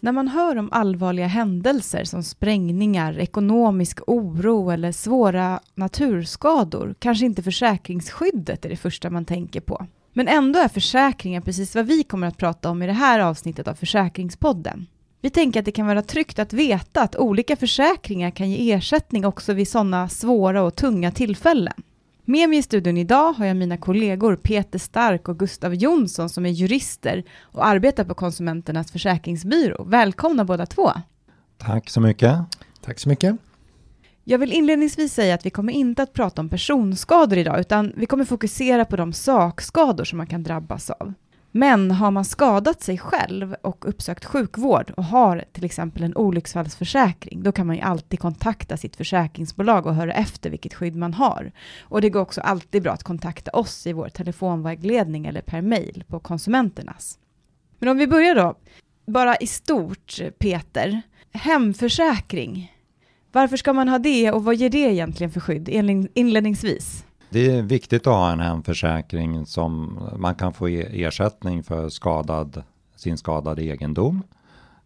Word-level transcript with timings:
När 0.00 0.12
man 0.12 0.28
hör 0.28 0.56
om 0.56 0.68
allvarliga 0.72 1.26
händelser 1.26 2.04
som 2.04 2.22
sprängningar, 2.22 3.18
ekonomisk 3.18 3.98
oro 4.06 4.70
eller 4.70 4.92
svåra 4.92 5.60
naturskador 5.74 6.94
kanske 6.98 7.26
inte 7.26 7.42
försäkringsskyddet 7.42 8.64
är 8.64 8.68
det 8.68 8.76
första 8.76 9.10
man 9.10 9.24
tänker 9.24 9.60
på. 9.60 9.86
Men 10.12 10.28
ändå 10.28 10.58
är 10.58 10.68
försäkringar 10.68 11.40
precis 11.40 11.74
vad 11.74 11.86
vi 11.86 12.02
kommer 12.02 12.26
att 12.26 12.36
prata 12.36 12.70
om 12.70 12.82
i 12.82 12.86
det 12.86 12.92
här 12.92 13.20
avsnittet 13.20 13.68
av 13.68 13.74
Försäkringspodden. 13.74 14.86
Vi 15.20 15.30
tänker 15.30 15.60
att 15.60 15.66
det 15.66 15.72
kan 15.72 15.86
vara 15.86 16.02
tryggt 16.02 16.38
att 16.38 16.52
veta 16.52 17.02
att 17.02 17.16
olika 17.16 17.56
försäkringar 17.56 18.30
kan 18.30 18.50
ge 18.50 18.72
ersättning 18.72 19.26
också 19.26 19.52
vid 19.52 19.68
sådana 19.68 20.08
svåra 20.08 20.62
och 20.62 20.76
tunga 20.76 21.10
tillfällen. 21.10 21.74
Med 22.24 22.48
mig 22.48 22.58
i 22.58 22.62
studion 22.62 22.96
idag 22.96 23.32
har 23.32 23.46
jag 23.46 23.56
mina 23.56 23.76
kollegor 23.76 24.36
Peter 24.36 24.78
Stark 24.78 25.28
och 25.28 25.38
Gustav 25.38 25.74
Jonsson 25.74 26.28
som 26.28 26.46
är 26.46 26.50
jurister 26.50 27.24
och 27.40 27.66
arbetar 27.66 28.04
på 28.04 28.14
Konsumenternas 28.14 28.92
försäkringsbyrå. 28.92 29.84
Välkomna 29.84 30.44
båda 30.44 30.66
två. 30.66 30.90
Tack 31.56 31.90
så 31.90 32.00
mycket. 32.00 32.38
Tack 32.80 32.98
så 32.98 33.08
mycket. 33.08 33.36
Jag 34.24 34.38
vill 34.38 34.52
inledningsvis 34.52 35.12
säga 35.12 35.34
att 35.34 35.46
vi 35.46 35.50
kommer 35.50 35.72
inte 35.72 36.02
att 36.02 36.12
prata 36.12 36.40
om 36.40 36.48
personskador 36.48 37.38
idag, 37.38 37.60
utan 37.60 37.92
vi 37.96 38.06
kommer 38.06 38.24
fokusera 38.24 38.84
på 38.84 38.96
de 38.96 39.12
sakskador 39.12 40.04
som 40.04 40.16
man 40.16 40.26
kan 40.26 40.42
drabbas 40.42 40.90
av. 40.90 41.14
Men 41.50 41.90
har 41.90 42.10
man 42.10 42.24
skadat 42.24 42.82
sig 42.82 42.98
själv 42.98 43.54
och 43.62 43.88
uppsökt 43.88 44.24
sjukvård 44.24 44.90
och 44.90 45.04
har 45.04 45.44
till 45.52 45.64
exempel 45.64 46.02
en 46.02 46.16
olycksfallsförsäkring, 46.16 47.42
då 47.42 47.52
kan 47.52 47.66
man 47.66 47.76
ju 47.76 47.82
alltid 47.82 48.20
kontakta 48.20 48.76
sitt 48.76 48.96
försäkringsbolag 48.96 49.86
och 49.86 49.94
höra 49.94 50.12
efter 50.12 50.50
vilket 50.50 50.74
skydd 50.74 50.96
man 50.96 51.14
har. 51.14 51.52
Och 51.80 52.00
det 52.00 52.10
går 52.10 52.20
också 52.20 52.40
alltid 52.40 52.82
bra 52.82 52.92
att 52.92 53.02
kontakta 53.02 53.50
oss 53.50 53.86
i 53.86 53.92
vår 53.92 54.08
telefonvägledning 54.08 55.26
eller 55.26 55.40
per 55.40 55.62
mail 55.62 56.04
på 56.06 56.20
konsumenternas. 56.20 57.18
Men 57.78 57.88
om 57.88 57.96
vi 57.96 58.06
börjar 58.06 58.34
då, 58.34 58.54
bara 59.06 59.36
i 59.36 59.46
stort, 59.46 60.20
Peter. 60.38 61.02
Hemförsäkring, 61.32 62.72
varför 63.32 63.56
ska 63.56 63.72
man 63.72 63.88
ha 63.88 63.98
det 63.98 64.32
och 64.32 64.44
vad 64.44 64.54
ger 64.54 64.70
det 64.70 64.78
egentligen 64.78 65.30
för 65.30 65.40
skydd 65.40 65.68
inledningsvis? 66.14 67.04
Det 67.30 67.50
är 67.50 67.62
viktigt 67.62 68.06
att 68.06 68.14
ha 68.14 68.32
en 68.32 68.40
hemförsäkring 68.40 69.46
som 69.46 69.98
man 70.16 70.34
kan 70.34 70.52
få 70.52 70.68
e- 70.68 71.04
ersättning 71.04 71.62
för 71.62 71.88
skadad, 71.88 72.62
sin 72.96 73.18
skadade 73.18 73.62
egendom. 73.62 74.22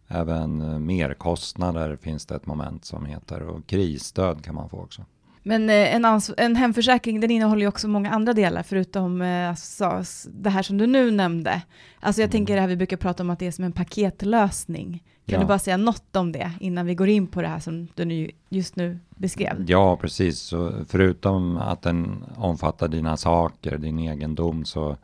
Även 0.07 0.85
merkostnader 0.85 1.95
finns 1.95 2.25
det 2.25 2.35
ett 2.35 2.45
moment 2.45 2.85
som 2.85 3.05
heter 3.05 3.41
och 3.41 3.67
krisstöd 3.67 4.43
kan 4.43 4.55
man 4.55 4.69
få 4.69 4.77
också. 4.77 5.05
Men 5.43 5.69
eh, 5.69 5.95
en, 5.95 6.21
en 6.37 6.55
hemförsäkring 6.55 7.19
den 7.19 7.31
innehåller 7.31 7.61
ju 7.61 7.67
också 7.67 7.87
många 7.87 8.11
andra 8.11 8.33
delar 8.33 8.63
förutom 8.63 9.21
eh, 9.21 9.49
alltså, 9.49 10.03
det 10.33 10.49
här 10.49 10.63
som 10.63 10.77
du 10.77 10.87
nu 10.87 11.11
nämnde. 11.11 11.61
Alltså 11.99 12.21
jag 12.21 12.27
mm. 12.27 12.31
tänker 12.31 12.55
det 12.55 12.61
här 12.61 12.67
vi 12.67 12.75
brukar 12.75 12.97
prata 12.97 13.23
om 13.23 13.29
att 13.29 13.39
det 13.39 13.47
är 13.47 13.51
som 13.51 13.65
en 13.65 13.71
paketlösning. 13.71 15.03
Kan 15.25 15.33
ja. 15.33 15.39
du 15.39 15.45
bara 15.45 15.59
säga 15.59 15.77
något 15.77 16.15
om 16.15 16.31
det 16.31 16.51
innan 16.59 16.85
vi 16.85 16.95
går 16.95 17.09
in 17.09 17.27
på 17.27 17.41
det 17.41 17.47
här 17.47 17.59
som 17.59 17.87
du 17.95 18.05
nu, 18.05 18.31
just 18.49 18.75
nu 18.75 18.99
beskrev? 19.09 19.65
Ja, 19.67 19.97
precis. 19.97 20.39
Så 20.39 20.71
förutom 20.87 21.57
att 21.57 21.81
den 21.81 22.25
omfattar 22.35 22.87
dina 22.87 23.17
saker, 23.17 23.77
din 23.77 23.99
egendom, 23.99 24.65
så 24.65 24.97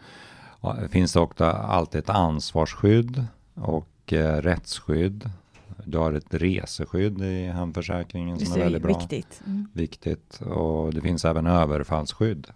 finns 0.89 1.13
det 1.13 1.19
också 1.19 1.45
alltid 1.45 1.99
ett 1.99 2.09
ansvarsskydd 2.09 3.25
och 3.55 4.13
eh, 4.13 4.35
rättsskydd. 4.41 5.29
Du 5.91 5.97
har 5.97 6.13
ett 6.13 6.33
reseskydd 6.33 7.21
i 7.21 7.45
hemförsäkringen 7.45 8.39
som 8.39 8.53
är 8.53 8.63
väldigt 8.63 8.83
bra. 8.83 8.99
Viktigt. 8.99 9.41
Mm. 9.45 9.67
Viktigt. 9.73 10.41
Och 10.41 10.93
det 10.93 11.01
finns 11.01 11.25
även 11.25 11.47
överfallsskydd. 11.47 12.47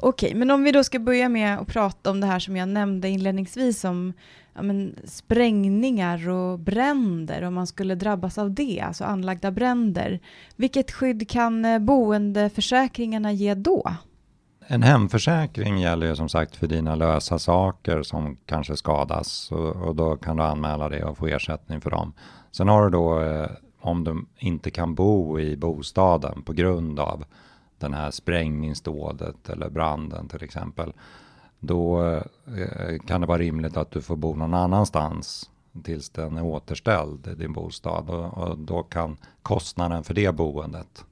Okej, 0.00 0.34
men 0.34 0.50
om 0.50 0.64
vi 0.64 0.72
då 0.72 0.84
ska 0.84 0.98
börja 0.98 1.28
med 1.28 1.58
att 1.58 1.66
prata 1.66 2.10
om 2.10 2.20
det 2.20 2.26
här 2.26 2.38
som 2.38 2.56
jag 2.56 2.68
nämnde 2.68 3.08
inledningsvis 3.08 3.84
om 3.84 4.12
ja, 4.54 4.62
men, 4.62 4.94
sprängningar 5.04 6.28
och 6.28 6.58
bränder, 6.58 7.42
om 7.42 7.54
man 7.54 7.66
skulle 7.66 7.94
drabbas 7.94 8.38
av 8.38 8.50
det, 8.50 8.80
alltså 8.80 9.04
anlagda 9.04 9.50
bränder. 9.50 10.20
Vilket 10.56 10.92
skydd 10.92 11.30
kan 11.30 11.64
eh, 11.64 11.78
boendeförsäkringarna 11.78 13.32
ge 13.32 13.54
då? 13.54 13.92
En 14.70 14.82
hemförsäkring 14.82 15.78
gäller 15.78 16.06
ju 16.06 16.16
som 16.16 16.28
sagt 16.28 16.56
för 16.56 16.66
dina 16.66 16.94
lösa 16.94 17.38
saker 17.38 18.02
som 18.02 18.36
kanske 18.46 18.76
skadas 18.76 19.52
och, 19.52 19.76
och 19.76 19.96
då 19.96 20.16
kan 20.16 20.36
du 20.36 20.42
anmäla 20.42 20.88
det 20.88 21.04
och 21.04 21.18
få 21.18 21.26
ersättning 21.26 21.80
för 21.80 21.90
dem. 21.90 22.12
Sen 22.58 22.68
har 22.68 22.84
du 22.84 22.90
då 22.90 23.20
eh, 23.20 23.50
om 23.80 24.04
du 24.04 24.24
inte 24.38 24.70
kan 24.70 24.94
bo 24.94 25.40
i 25.40 25.56
bostaden 25.56 26.42
på 26.42 26.52
grund 26.52 27.00
av 27.00 27.24
den 27.78 27.94
här 27.94 28.10
sprängningsdådet 28.10 29.48
eller 29.48 29.70
branden 29.70 30.28
till 30.28 30.42
exempel 30.44 30.92
då 31.60 32.02
eh, 32.02 32.98
kan 33.06 33.20
det 33.20 33.26
vara 33.26 33.38
rimligt 33.38 33.76
att 33.76 33.90
du 33.90 34.00
får 34.00 34.16
bo 34.16 34.34
någon 34.34 34.54
annanstans 34.54 35.50
tills 35.84 36.10
den 36.10 36.36
är 36.36 36.44
återställd, 36.44 37.38
din 37.38 37.52
bostad. 37.52 38.10
Och, 38.10 38.38
och 38.38 38.58
då 38.58 38.82
kan 38.82 39.16
kostnaden 39.42 40.04
för 40.04 40.14
det 40.14 40.34
boendet 40.34 41.04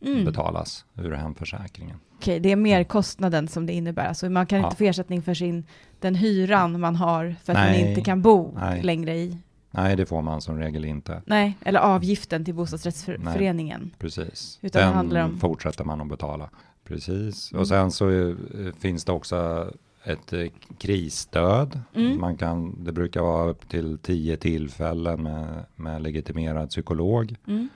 mm. 0.00 0.24
betalas 0.24 0.84
ur 0.94 1.12
hemförsäkringen. 1.12 1.96
Okej, 2.16 2.40
det 2.40 2.52
är 2.52 2.56
mer 2.56 2.84
kostnaden 2.84 3.48
som 3.48 3.66
det 3.66 3.72
innebär. 3.72 4.06
Alltså 4.06 4.30
man 4.30 4.46
kan 4.46 4.58
ja. 4.58 4.64
inte 4.64 4.76
få 4.76 4.84
ersättning 4.84 5.22
för 5.22 5.34
sin, 5.34 5.66
den 6.00 6.14
hyran 6.14 6.80
man 6.80 6.96
har 6.96 7.36
för 7.44 7.52
att 7.52 7.58
Nej. 7.58 7.80
man 7.80 7.88
inte 7.88 8.00
kan 8.00 8.22
bo 8.22 8.52
Nej. 8.56 8.82
längre 8.82 9.16
i. 9.16 9.38
Nej, 9.82 9.96
det 9.96 10.06
får 10.06 10.22
man 10.22 10.40
som 10.40 10.58
regel 10.58 10.84
inte. 10.84 11.22
Nej, 11.26 11.56
eller 11.60 11.80
avgiften 11.80 12.44
till 12.44 12.54
bostadsrättsföreningen. 12.54 13.80
Nej, 13.80 13.94
precis. 13.98 14.58
Utan 14.62 14.82
den 14.82 14.94
handlar 14.94 15.24
om... 15.24 15.40
fortsätter 15.40 15.84
man 15.84 16.00
att 16.00 16.08
betala. 16.08 16.50
Precis. 16.84 17.52
Mm. 17.52 17.60
Och 17.60 17.68
sen 17.68 17.90
så 17.90 18.10
eh, 18.10 18.34
finns 18.78 19.04
det 19.04 19.12
också 19.12 19.70
ett 20.04 20.32
eh, 20.32 20.46
krisstöd. 20.78 21.80
Mm. 21.94 22.20
Man 22.20 22.36
kan, 22.36 22.84
det 22.84 22.92
brukar 22.92 23.20
vara 23.20 23.48
upp 23.48 23.68
till 23.68 23.98
tio 23.98 24.36
tillfällen 24.36 25.22
med, 25.22 25.64
med 25.76 26.02
legitimerad 26.02 26.68
psykolog 26.68 27.36
mm. 27.46 27.68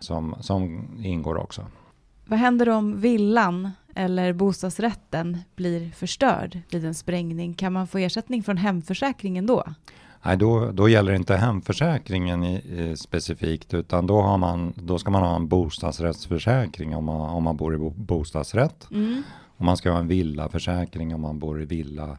som, 0.00 0.36
som 0.40 0.88
ingår 1.04 1.36
också. 1.36 1.66
Vad 2.24 2.38
händer 2.38 2.68
om 2.68 3.00
villan 3.00 3.70
eller 3.94 4.32
bostadsrätten 4.32 5.38
blir 5.56 5.90
förstörd 5.90 6.60
vid 6.70 6.84
en 6.84 6.94
sprängning? 6.94 7.54
Kan 7.54 7.72
man 7.72 7.86
få 7.86 7.98
ersättning 7.98 8.42
från 8.42 8.56
hemförsäkringen 8.56 9.46
då? 9.46 9.64
Nej, 10.26 10.36
då, 10.36 10.70
då 10.72 10.88
gäller 10.88 11.12
inte 11.12 11.36
hemförsäkringen 11.36 12.44
i, 12.44 12.54
i, 12.54 12.96
specifikt, 12.96 13.74
utan 13.74 14.06
då, 14.06 14.22
har 14.22 14.38
man, 14.38 14.72
då 14.76 14.98
ska 14.98 15.10
man 15.10 15.22
ha 15.22 15.36
en 15.36 15.48
bostadsrättsförsäkring 15.48 16.96
om 16.96 17.04
man, 17.04 17.20
om 17.20 17.42
man 17.42 17.56
bor 17.56 17.74
i 17.74 17.78
bo, 17.78 17.90
bostadsrätt. 17.90 18.88
Mm. 18.90 19.22
Och 19.56 19.64
man 19.64 19.76
ska 19.76 19.90
ha 19.90 19.98
en 19.98 20.08
villaförsäkring 20.08 21.14
om 21.14 21.20
man 21.20 21.38
bor 21.38 21.62
i 21.62 21.64
villa, 21.64 22.18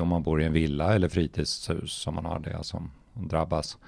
om 0.00 0.08
man 0.08 0.22
bor 0.22 0.42
i 0.42 0.44
en 0.44 0.52
villa 0.52 0.94
eller 0.94 1.08
fritidshus 1.08 1.92
som 1.92 2.14
man 2.14 2.24
har 2.24 2.38
det 2.38 2.64
som 2.64 2.90
drabbas. 3.12 3.78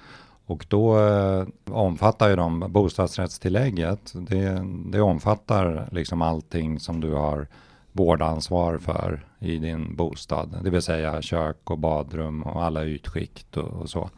Och 0.45 0.65
då 0.69 0.99
eh, 0.99 1.47
omfattar 1.65 2.29
ju 2.29 2.35
de 2.35 2.65
bostadsrättstillägget. 2.69 4.13
Det, 4.13 4.65
det 4.85 5.01
omfattar 5.01 5.89
liksom 5.91 6.21
allting 6.21 6.79
som 6.79 7.01
du 7.01 7.13
har 7.13 7.47
vårdansvar 7.97 8.77
för 8.77 9.25
i 9.39 9.57
din 9.57 9.95
bostad. 9.95 10.59
Det 10.63 10.69
vill 10.69 10.81
säga 10.81 11.21
kök 11.21 11.69
och 11.71 11.79
badrum 11.79 12.43
och 12.43 12.63
alla 12.63 12.83
utskikt 12.83 13.57
och, 13.57 13.81
och 13.81 13.89
så. 13.89 14.09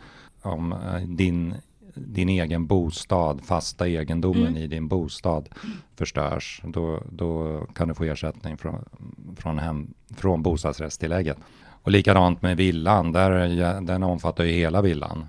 Om 0.41 0.71
eh, 0.71 1.01
din 1.07 1.55
din 1.93 2.29
egen 2.29 2.67
bostad, 2.67 3.41
fasta 3.43 3.87
egendomen 3.87 4.47
mm. 4.47 4.57
i 4.57 4.67
din 4.67 4.87
bostad 4.87 5.49
förstörs, 5.95 6.61
då, 6.63 7.03
då 7.11 7.61
kan 7.75 7.87
du 7.87 7.93
få 7.93 8.03
ersättning 8.03 8.57
från, 8.57 8.85
från, 9.37 9.59
hem, 9.59 9.93
från 10.15 10.43
bostadsrättstillägget. 10.43 11.37
Och 11.83 11.91
likadant 11.91 12.41
med 12.41 12.57
villan, 12.57 13.11
där, 13.11 13.81
den 13.81 14.03
omfattar 14.03 14.43
ju 14.43 14.51
hela 14.51 14.81
villan, 14.81 15.25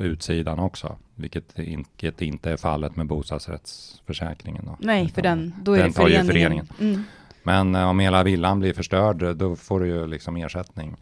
utsidan 0.00 0.58
också, 0.58 0.96
vilket, 1.14 1.58
vilket 1.58 2.22
inte 2.22 2.50
är 2.50 2.56
fallet 2.56 2.96
med 2.96 3.06
bostadsrättsförsäkringen. 3.06 4.64
Då. 4.64 4.76
Nej, 4.78 5.08
för 5.08 5.22
den, 5.22 5.54
då 5.62 5.72
är 5.72 5.78
den 5.78 5.86
det 5.86 5.92
föreningen. 5.92 6.26
föreningen. 6.26 6.68
Mm. 6.80 7.04
Men 7.44 7.74
eh, 7.74 7.88
om 7.88 7.98
hela 7.98 8.22
villan 8.22 8.60
blir 8.60 8.72
förstörd, 8.72 9.36
då 9.36 9.56
får 9.56 9.80
du 9.80 9.86
ju 9.86 10.06
liksom 10.06 10.36
ersättning. 10.36 10.96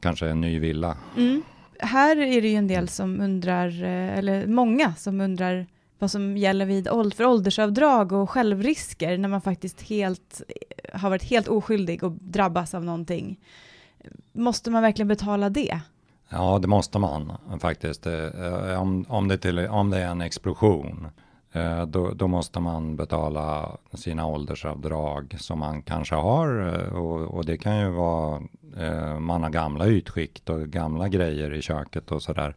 Kanske 0.00 0.28
en 0.28 0.40
ny 0.40 0.58
villa. 0.58 0.96
Mm 1.16 1.42
här 1.82 2.16
är 2.16 2.42
det 2.42 2.48
ju 2.48 2.56
en 2.56 2.66
del 2.66 2.88
som 2.88 3.20
undrar, 3.20 3.82
eh, 3.82 4.18
eller 4.18 4.46
många 4.46 4.94
som 4.94 5.20
undrar 5.20 5.66
vad 5.98 6.10
som 6.10 6.36
gäller 6.36 6.66
vid 6.66 6.88
för 7.16 7.24
åldersavdrag 7.24 8.12
och 8.12 8.30
självrisker 8.30 9.18
när 9.18 9.28
man 9.28 9.40
faktiskt 9.40 9.82
helt 9.82 10.42
eh, 10.48 11.00
har 11.00 11.10
varit 11.10 11.22
helt 11.22 11.48
oskyldig 11.48 12.04
och 12.04 12.12
drabbas 12.12 12.74
av 12.74 12.84
någonting. 12.84 13.40
Måste 14.32 14.70
man 14.70 14.82
verkligen 14.82 15.08
betala 15.08 15.50
det? 15.50 15.80
Ja, 16.28 16.58
det 16.58 16.68
måste 16.68 16.98
man 16.98 17.32
faktiskt. 17.60 18.06
Om, 18.78 19.06
om, 19.08 19.28
det, 19.28 19.38
till, 19.38 19.58
om 19.58 19.90
det 19.90 19.98
är 19.98 20.06
en 20.06 20.20
explosion, 20.20 21.08
då, 21.88 22.10
då, 22.10 22.28
måste 22.28 22.60
man 22.60 22.96
betala 22.96 23.76
sina 23.92 24.26
åldersavdrag 24.26 25.36
som 25.38 25.58
man 25.58 25.82
kanske 25.82 26.14
har. 26.14 26.48
Och, 26.94 27.20
och 27.20 27.44
det 27.44 27.56
kan 27.56 27.80
ju 27.80 27.90
vara 27.90 28.42
eh, 28.76 29.18
man 29.18 29.42
har 29.42 29.50
gamla 29.50 29.86
utskikt 29.86 30.50
och 30.50 30.68
gamla 30.68 31.08
grejer 31.08 31.54
i 31.54 31.62
köket 31.62 32.12
och 32.12 32.22
sådär. 32.22 32.54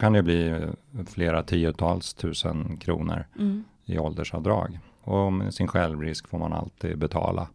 kan 0.00 0.12
det 0.12 0.22
bli 0.22 0.66
flera 1.06 1.42
tiotals 1.42 2.14
tusen 2.14 2.76
kronor 2.76 3.24
mm. 3.38 3.64
i 3.84 3.98
åldersavdrag. 3.98 4.78
och 5.02 5.32
med 5.32 5.54
sin 5.54 5.68
självrisk 5.68 6.28
får 6.28 6.38
man 6.38 6.52
alltid 6.52 6.98
betala. 6.98 7.48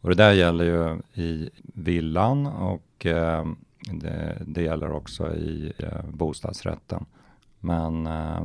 Och 0.00 0.08
det 0.08 0.14
där 0.14 0.32
gäller 0.32 0.64
ju 0.64 1.00
i 1.22 1.50
villan 1.74 2.46
och 2.46 3.06
eh, 3.06 3.46
det, 3.92 4.42
det, 4.46 4.62
gäller 4.62 4.92
också 4.92 5.34
i 5.34 5.72
eh, 5.78 6.04
bostadsrätten. 6.12 7.04
Men 7.60 8.06
eh, 8.06 8.42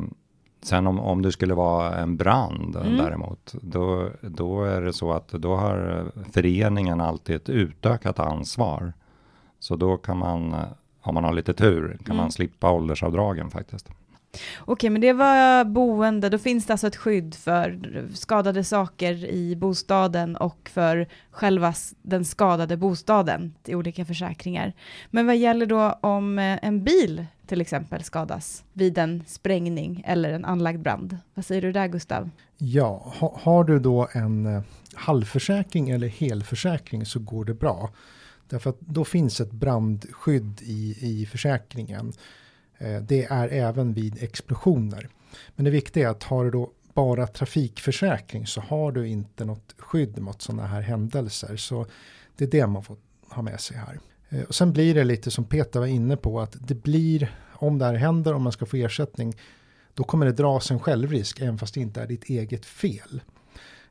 sen 0.62 0.88
om, 0.88 1.00
om 1.00 1.22
det 1.22 1.32
skulle 1.32 1.54
vara 1.54 1.96
en 1.96 2.18
brand 2.18 2.76
mm. 2.76 2.98
däremot, 2.98 3.56
då, 3.62 4.10
då 4.22 4.64
är 4.64 4.82
det 4.82 4.94
så 4.94 5.12
att 5.12 5.28
då 5.28 5.56
har 5.56 6.06
föreningen 6.32 7.02
alltid 7.02 7.36
ett 7.36 7.50
utökat 7.50 8.20
ansvar. 8.20 8.94
Så 9.60 9.76
då 9.76 9.98
kan 9.98 10.18
man, 10.18 10.56
om 11.02 11.14
man 11.14 11.24
har 11.24 11.34
lite 11.34 11.54
tur, 11.54 11.98
kan 11.98 12.06
mm. 12.06 12.18
man 12.18 12.32
slippa 12.32 12.72
åldersavdragen 12.72 13.50
faktiskt. 13.50 13.90
Okej, 14.60 14.90
men 14.90 15.02
det 15.02 15.14
var 15.14 15.66
boende, 15.66 16.30
då 16.30 16.38
finns 16.38 16.66
det 16.66 16.74
alltså 16.74 16.88
ett 16.88 16.96
skydd 16.96 17.36
för 17.36 17.80
skadade 18.14 18.64
saker 18.64 19.26
i 19.26 19.56
bostaden 19.56 20.36
och 20.36 20.70
för 20.74 21.08
själva 21.32 21.74
den 22.02 22.26
skadade 22.26 22.78
bostaden 22.78 23.54
i 23.66 23.76
olika 23.76 24.06
försäkringar. 24.06 24.74
Men 25.10 25.26
vad 25.26 25.38
gäller 25.38 25.66
då 25.66 26.00
om 26.02 26.40
eh, 26.40 26.60
en 26.62 26.84
bil 26.84 27.26
till 27.48 27.62
exempel 27.62 28.04
skadas 28.04 28.64
vid 28.74 28.98
en 28.98 29.24
sprängning 29.28 30.04
eller 30.08 30.34
en 30.34 30.46
anlagd 30.46 30.82
brand? 30.82 31.18
Vad 31.34 31.46
säger 31.46 31.62
du 31.62 31.72
där 31.72 31.88
Gustav? 31.88 32.30
Ja, 32.58 33.14
har 33.20 33.64
du 33.64 33.80
då 33.80 34.08
en 34.14 34.46
eh, 34.46 34.62
halvförsäkring 34.98 35.90
eller 35.90 36.08
helförsäkring 36.08 37.06
så 37.06 37.20
går 37.20 37.46
det 37.46 37.54
bra. 37.54 37.90
Därför 38.50 38.70
att 38.70 38.80
då 38.80 39.06
finns 39.06 39.42
ett 39.42 39.52
brandskydd 39.52 40.62
i, 40.62 40.98
i 41.02 41.26
försäkringen. 41.26 42.14
Eh, 42.78 43.02
det 43.02 43.26
är 43.26 43.48
även 43.48 43.94
vid 43.94 44.24
explosioner. 44.24 45.10
Men 45.56 45.66
det 45.66 45.72
viktiga 45.72 46.08
är 46.08 46.12
att 46.12 46.24
har 46.24 46.46
du 46.46 46.52
då 46.52 46.72
bara 46.94 47.28
trafikförsäkring 47.28 48.48
så 48.48 48.62
har 48.62 48.92
du 48.92 49.08
inte 49.08 49.46
något 49.46 49.76
skydd 49.78 50.20
mot 50.20 50.42
sådana 50.42 50.68
här 50.68 50.82
händelser. 50.82 51.58
Så 51.58 51.86
det 52.36 52.44
är 52.44 52.52
det 52.52 52.68
man 52.68 52.84
får 52.84 52.98
ha 53.30 53.42
med 53.42 53.60
sig 53.60 53.78
här. 53.78 54.00
Eh, 54.30 54.44
och 54.44 54.56
sen 54.56 54.74
blir 54.74 54.96
det 54.96 55.04
lite 55.04 55.32
som 55.32 55.46
Peter 55.46 55.80
var 55.80 55.88
inne 55.88 56.18
på 56.18 56.42
att 56.42 56.56
det 56.60 56.76
blir 56.76 57.36
om 57.54 57.78
det 57.78 57.86
här 57.86 57.94
händer 57.94 58.34
och 58.34 58.42
man 58.42 58.52
ska 58.52 58.66
få 58.66 58.78
ersättning 58.78 59.34
då 59.94 60.04
kommer 60.04 60.26
det 60.26 60.32
dras 60.32 60.72
en 60.72 60.80
självrisk 60.80 61.40
även 61.42 61.58
fast 61.58 61.74
det 61.74 61.80
inte 61.80 62.02
är 62.02 62.08
ditt 62.08 62.24
eget 62.24 62.66
fel. 62.66 63.22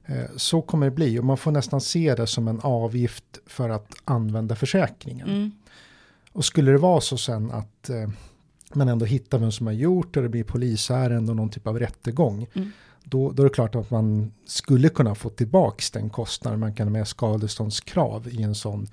Eh, 0.05 0.25
så 0.37 0.62
kommer 0.62 0.87
det 0.87 0.91
bli 0.91 1.19
och 1.19 1.25
man 1.25 1.37
får 1.37 1.50
nästan 1.50 1.81
se 1.81 2.15
det 2.15 2.27
som 2.27 2.49
en 2.49 2.61
avgift 2.61 3.38
för 3.47 3.69
att 3.69 3.93
använda 4.05 4.56
försäkringen. 4.56 5.29
Mm. 5.29 5.53
Och 6.33 6.44
skulle 6.44 6.73
det 6.73 6.79
vara 6.79 7.00
så 7.00 7.17
sen 7.17 7.50
att 7.50 7.91
men 8.72 8.88
ändå 8.88 9.04
hitta 9.04 9.38
vem 9.38 9.52
som 9.52 9.66
har 9.66 9.74
gjort 9.74 10.14
det, 10.14 10.22
det 10.22 10.28
blir 10.28 10.44
polisärende 10.44 11.32
och 11.32 11.36
någon 11.36 11.50
typ 11.50 11.66
av 11.66 11.78
rättegång. 11.78 12.46
Mm. 12.54 12.72
Då, 13.04 13.30
då 13.32 13.42
är 13.42 13.44
det 13.44 13.54
klart 13.54 13.74
att 13.74 13.90
man 13.90 14.32
skulle 14.46 14.88
kunna 14.88 15.14
få 15.14 15.28
tillbaka 15.28 15.82
den 15.92 16.10
kostnaden 16.10 16.60
man 16.60 16.74
kan 16.74 16.92
med 16.92 17.08
skadeståndskrav 17.08 18.28
i 18.28 18.42
en 18.42 18.54
sån 18.54 18.88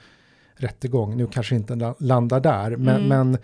rättegång. 0.55 1.17
Nu 1.17 1.27
kanske 1.27 1.55
inte 1.55 1.93
landar 1.99 2.39
där, 2.39 2.75
men, 2.75 2.95
mm. 2.95 3.07
men 3.07 3.37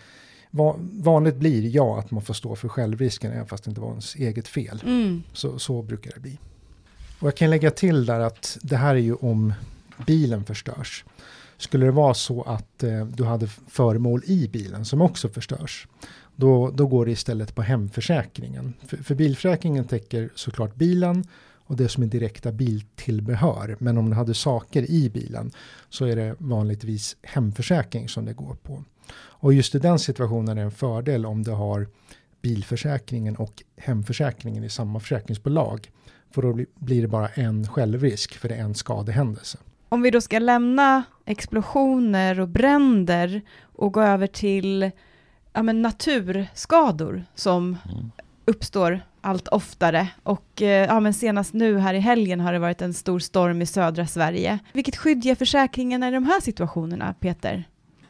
vanligt 1.04 1.36
blir 1.36 1.76
ja 1.76 2.00
att 2.00 2.12
man 2.12 2.22
får 2.22 2.34
stå 2.34 2.56
för 2.56 2.68
självrisken 2.68 3.32
även 3.32 3.48
fast 3.48 3.64
det 3.64 3.70
inte 3.70 3.82
var 3.82 3.90
ens 3.90 4.16
eget 4.16 4.48
fel. 4.48 4.84
Mm. 4.86 5.24
Så, 5.34 5.60
så 5.60 5.82
brukar 5.82 6.12
det 6.14 6.20
bli. 6.20 6.40
Och 7.20 7.28
jag 7.28 7.36
kan 7.36 7.50
lägga 7.50 7.72
till 7.72 8.06
där 8.06 8.20
att 8.20 8.58
det 8.62 8.76
här 8.76 8.96
är 8.96 9.00
ju 9.00 9.14
om 9.14 9.54
bilen 10.06 10.44
förstörs. 10.44 11.06
Skulle 11.60 11.86
det 11.86 11.92
vara 11.92 12.14
så 12.14 12.42
att 12.42 12.84
eh, 12.84 13.06
du 13.06 13.24
hade 13.24 13.48
föremål 13.48 14.22
i 14.26 14.48
bilen 14.48 14.86
som 14.86 15.02
också 15.02 15.30
förstörs, 15.30 15.88
då, 16.36 16.72
då 16.72 16.88
går 16.88 17.06
det 17.06 17.12
istället 17.12 17.56
på 17.56 17.62
hemförsäkringen. 17.62 18.74
För, 18.88 18.98
för 18.98 19.16
bilförsäkringen 19.16 19.86
täcker 19.86 20.30
såklart 20.36 20.76
bilen 20.76 21.24
och 21.70 21.76
det 21.76 21.90
som 21.90 22.04
är 22.04 22.08
direkta 22.08 22.52
biltillbehör. 22.52 23.76
Men 23.80 23.98
om 23.98 24.10
du 24.10 24.16
hade 24.16 24.34
saker 24.34 24.92
i 24.92 25.10
bilen 25.10 25.52
så 25.90 26.06
är 26.06 26.16
det 26.16 26.36
vanligtvis 26.38 27.18
hemförsäkring 27.22 28.10
som 28.10 28.26
det 28.26 28.34
går 28.34 28.56
på. 28.64 28.84
Och 29.16 29.54
just 29.54 29.76
i 29.76 29.80
den 29.80 30.00
situationen 30.00 30.50
är 30.50 30.56
det 30.56 30.62
en 30.62 30.72
fördel 30.72 31.26
om 31.26 31.44
du 31.44 31.52
har 31.52 31.88
bilförsäkringen 32.42 33.36
och 33.36 33.64
hemförsäkringen 33.78 34.64
i 34.64 34.70
samma 34.70 35.00
försäkringsbolag. 35.00 35.92
För 36.32 36.42
då 36.42 36.60
blir 36.76 37.02
det 37.02 37.08
bara 37.08 37.28
en 37.28 37.68
självrisk 37.68 38.38
för 38.38 38.50
det 38.50 38.56
är 38.56 38.64
en 38.64 38.76
skadehändelse. 38.76 39.58
Om 39.90 40.02
vi 40.02 40.12
då 40.12 40.22
ska 40.22 40.40
lämna 40.40 41.04
explosioner 41.26 42.40
och 42.40 42.48
bränder 42.48 43.42
och 43.62 43.94
gå 43.94 44.02
över 44.02 44.28
till 44.28 44.92
ja, 45.54 45.64
men 45.64 45.82
naturskador 45.82 47.24
som 47.36 47.78
mm. 47.92 48.12
uppstår 48.46 49.02
allt 49.22 49.48
oftare. 49.48 50.08
Och 50.24 50.62
eh, 50.62 50.86
ja, 50.86 51.00
men 51.00 51.14
senast 51.14 51.54
nu 51.54 51.78
här 51.78 51.94
i 51.94 52.00
helgen 52.00 52.40
har 52.40 52.54
det 52.54 52.60
varit 52.60 52.82
en 52.82 52.94
stor 52.94 53.20
storm 53.20 53.62
i 53.62 53.66
södra 53.66 54.08
Sverige. 54.08 54.60
Vilket 54.74 54.96
skydd 54.96 55.26
ger 55.26 55.36
försäkringen 55.36 56.04
i 56.04 56.12
de 56.12 56.24
här 56.24 56.42
situationerna, 56.42 57.14
Peter? 57.20 57.68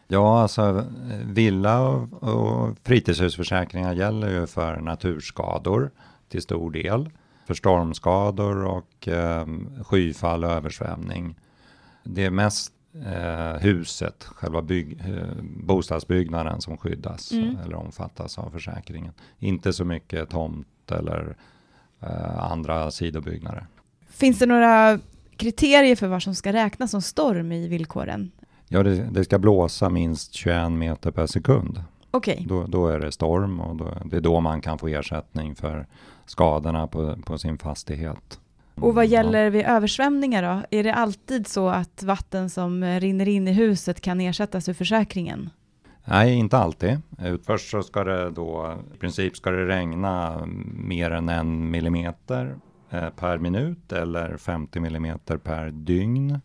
Ja, 0.08 0.42
alltså 0.42 0.86
villa 1.26 1.81
och, 1.81 2.24
och 2.24 2.76
fritidshusförsäkringar 2.84 3.94
gäller 3.94 4.30
ju 4.30 4.48
för 4.48 4.78
naturskador 4.78 5.92
till 6.30 6.42
stor 6.42 6.72
del. 6.72 7.10
För 7.48 7.54
stormskador 7.54 8.66
och 8.66 9.08
eh, 9.08 9.46
skyfall 9.84 10.44
och 10.44 10.52
översvämning. 10.52 11.36
Det 12.04 12.25
är 12.25 12.30
mest 12.30 12.74
eh, 13.06 13.62
huset, 13.62 14.24
själva 14.24 14.62
bygg, 14.62 15.00
eh, 15.07 15.44
bostadsbyggnaden 15.44 16.62
som 16.62 16.78
skyddas 16.78 17.31
mm. 17.31 17.57
eller 17.66 17.75
omfattas 17.75 18.40
av 18.40 18.50
försäkringen. 18.50 19.13
Inte 19.40 19.74
så 19.74 19.86
mycket 19.86 20.30
tomt 20.30 20.92
eller 20.92 21.36
eh, 22.01 22.51
andra 22.51 22.92
sidobyggnader. 22.92 23.68
Finns 24.10 24.40
det 24.40 24.46
några 24.46 25.00
kriterier 25.38 25.96
för 25.96 26.07
vad 26.07 26.24
som 26.24 26.36
ska 26.36 26.54
räknas 26.54 26.92
som 26.92 27.01
storm 27.01 27.51
i 27.51 27.68
villkoren? 27.68 28.31
Ja, 28.68 28.84
det, 28.84 28.95
det 28.95 29.24
ska 29.24 29.40
blåsa 29.40 29.90
minst 29.90 30.34
21 30.34 30.72
meter 30.72 31.12
per 31.12 31.28
sekund. 31.28 31.84
Okay. 32.12 32.45
Då, 32.48 32.66
då, 32.68 32.88
är 32.88 33.00
det 33.00 33.12
storm 33.12 33.60
och 33.60 33.75
då, 33.75 33.98
det 34.06 34.18
är 34.18 34.22
då 34.22 34.40
man 34.40 34.62
kan 34.62 34.78
få 34.78 34.88
ersättning 34.88 35.56
för 35.56 35.88
skadorna 36.25 36.88
på, 36.88 37.16
på 37.25 37.38
sin 37.38 37.57
fastighet. 37.57 38.40
Och 38.81 38.96
vad 38.96 39.08
gäller 39.08 39.50
vid 39.50 39.66
översvämningar 39.66 40.44
då? 40.44 40.78
Är 40.78 40.84
det 40.84 40.94
alltid 40.94 41.48
så 41.48 41.70
att 41.70 42.04
vatten 42.04 42.50
som 42.50 42.84
rinner 42.84 43.28
in 43.28 43.48
i 43.48 43.52
huset 43.52 44.02
kan 44.02 44.22
ersättas 44.22 44.70
ur 44.70 44.74
försäkringen? 44.74 45.50
Nej, 46.06 46.34
inte 46.34 46.58
alltid. 46.58 47.02
Först 47.46 47.70
så 47.70 47.84
ska 47.84 48.04
det 48.04 48.30
då, 48.30 48.78
i 48.96 48.98
princip 48.98 49.38
ska 49.38 49.52
det 49.52 49.68
regna 49.68 50.42
mer 50.74 51.12
än 51.12 51.30
en 51.30 51.72
millimeter 51.72 52.56
eh, 52.90 53.10
per 53.10 53.38
minut 53.38 53.92
eller 53.92 54.38
50 54.38 54.80
millimeter 54.80 55.38
per 55.38 55.72
dygn. 55.72 56.40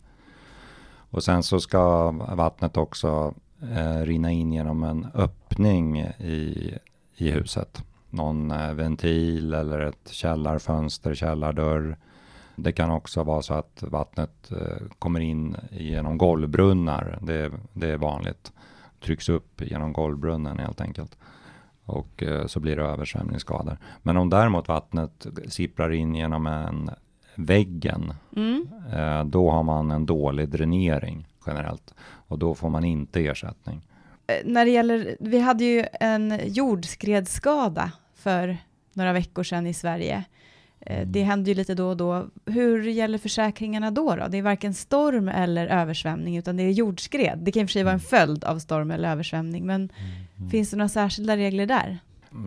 Och 1.10 1.24
sen 1.24 1.42
så 1.42 1.60
ska 1.60 2.10
vattnet 2.10 2.76
också 2.76 3.34
eh, 3.62 4.00
rinna 4.00 4.30
in 4.30 4.52
genom 4.52 4.84
en 4.84 5.06
öppning 5.14 6.00
i, 6.00 6.74
i 7.16 7.30
huset. 7.30 7.82
Någon 8.10 8.50
eh, 8.50 8.72
ventil 8.72 9.54
eller 9.54 9.80
ett 9.80 10.08
källarfönster, 10.10 11.14
källardörr 11.14 11.96
det 12.56 12.72
kan 12.72 12.90
också 12.90 13.22
vara 13.22 13.42
så 13.42 13.54
att 13.54 13.82
vattnet 13.82 14.52
eh, 14.52 14.86
kommer 14.98 15.20
in 15.20 15.56
genom 15.70 16.18
golvbrunnar. 16.18 17.18
Det, 17.22 17.52
det 17.72 17.88
är 17.88 17.96
vanligt. 17.96 18.52
Trycks 19.04 19.28
upp 19.28 19.60
genom 19.60 19.92
golvbrunnen 19.92 20.58
helt 20.58 20.80
enkelt. 20.80 21.18
Och 21.84 22.22
eh, 22.22 22.46
så 22.46 22.60
blir 22.60 22.76
det 22.76 22.82
översvämningsskador. 22.82 23.78
Men 24.02 24.16
om 24.16 24.30
däremot 24.30 24.68
vattnet 24.68 25.26
sipprar 25.48 25.90
in 25.92 26.14
genom 26.14 26.46
en 26.46 26.90
väggen, 27.34 28.14
mm. 28.36 28.68
Eh, 28.92 29.24
då 29.24 29.50
har 29.50 29.62
man 29.62 29.90
en 29.90 30.06
dålig 30.06 30.48
dränering 30.48 31.26
generellt. 31.46 31.94
Och 32.28 32.38
då 32.38 32.54
får 32.54 32.70
man 32.70 32.84
inte 32.84 33.26
ersättning. 33.26 33.80
När 34.44 34.64
det 34.64 34.70
gäller, 34.70 35.16
vi 35.20 35.40
hade 35.40 35.64
ju 35.64 35.84
en 36.00 36.40
jordskredsskada 36.44 37.92
för 38.14 38.56
några 38.92 39.12
veckor 39.12 39.42
sedan 39.42 39.66
i 39.66 39.74
Sverige. 39.74 40.24
Eh, 40.86 41.06
det 41.06 41.22
händer 41.22 41.48
ju 41.48 41.54
lite 41.54 41.74
då 41.74 41.88
och 41.88 41.96
då. 41.96 42.26
Hur 42.46 42.82
gäller 42.82 43.18
försäkringarna 43.18 43.90
då, 43.90 44.16
då? 44.16 44.28
Det 44.28 44.38
är 44.38 44.42
varken 44.42 44.74
storm 44.74 45.28
eller 45.28 45.66
översvämning, 45.66 46.36
utan 46.36 46.56
det 46.56 46.62
är 46.62 46.70
jordskred. 46.70 47.38
Det 47.38 47.52
kan 47.52 47.62
i 47.62 47.64
och 47.64 47.68
för 47.68 47.72
sig 47.72 47.82
vara 47.82 47.94
en 47.94 48.00
följd 48.00 48.44
av 48.44 48.58
storm 48.58 48.90
eller 48.90 49.10
översvämning, 49.10 49.66
men 49.66 49.90
mm. 50.36 50.50
finns 50.50 50.70
det 50.70 50.76
några 50.76 50.88
särskilda 50.88 51.36
regler 51.36 51.66
där? 51.66 51.98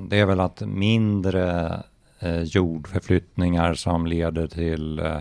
Det 0.09 0.19
är 0.19 0.25
väl 0.25 0.39
att 0.39 0.61
mindre 0.61 1.73
eh, 2.19 2.41
jordförflyttningar 2.41 3.73
som 3.73 4.07
leder 4.07 4.47
till 4.47 4.99
eh, 4.99 5.19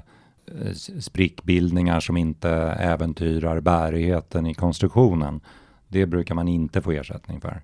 sprickbildningar 1.00 2.00
som 2.00 2.16
inte 2.16 2.50
äventyrar 2.78 3.60
bärigheten 3.60 4.46
i 4.46 4.54
konstruktionen. 4.54 5.40
Det 5.88 6.06
brukar 6.06 6.34
man 6.34 6.48
inte 6.48 6.82
få 6.82 6.90
ersättning 6.90 7.40
för. 7.40 7.62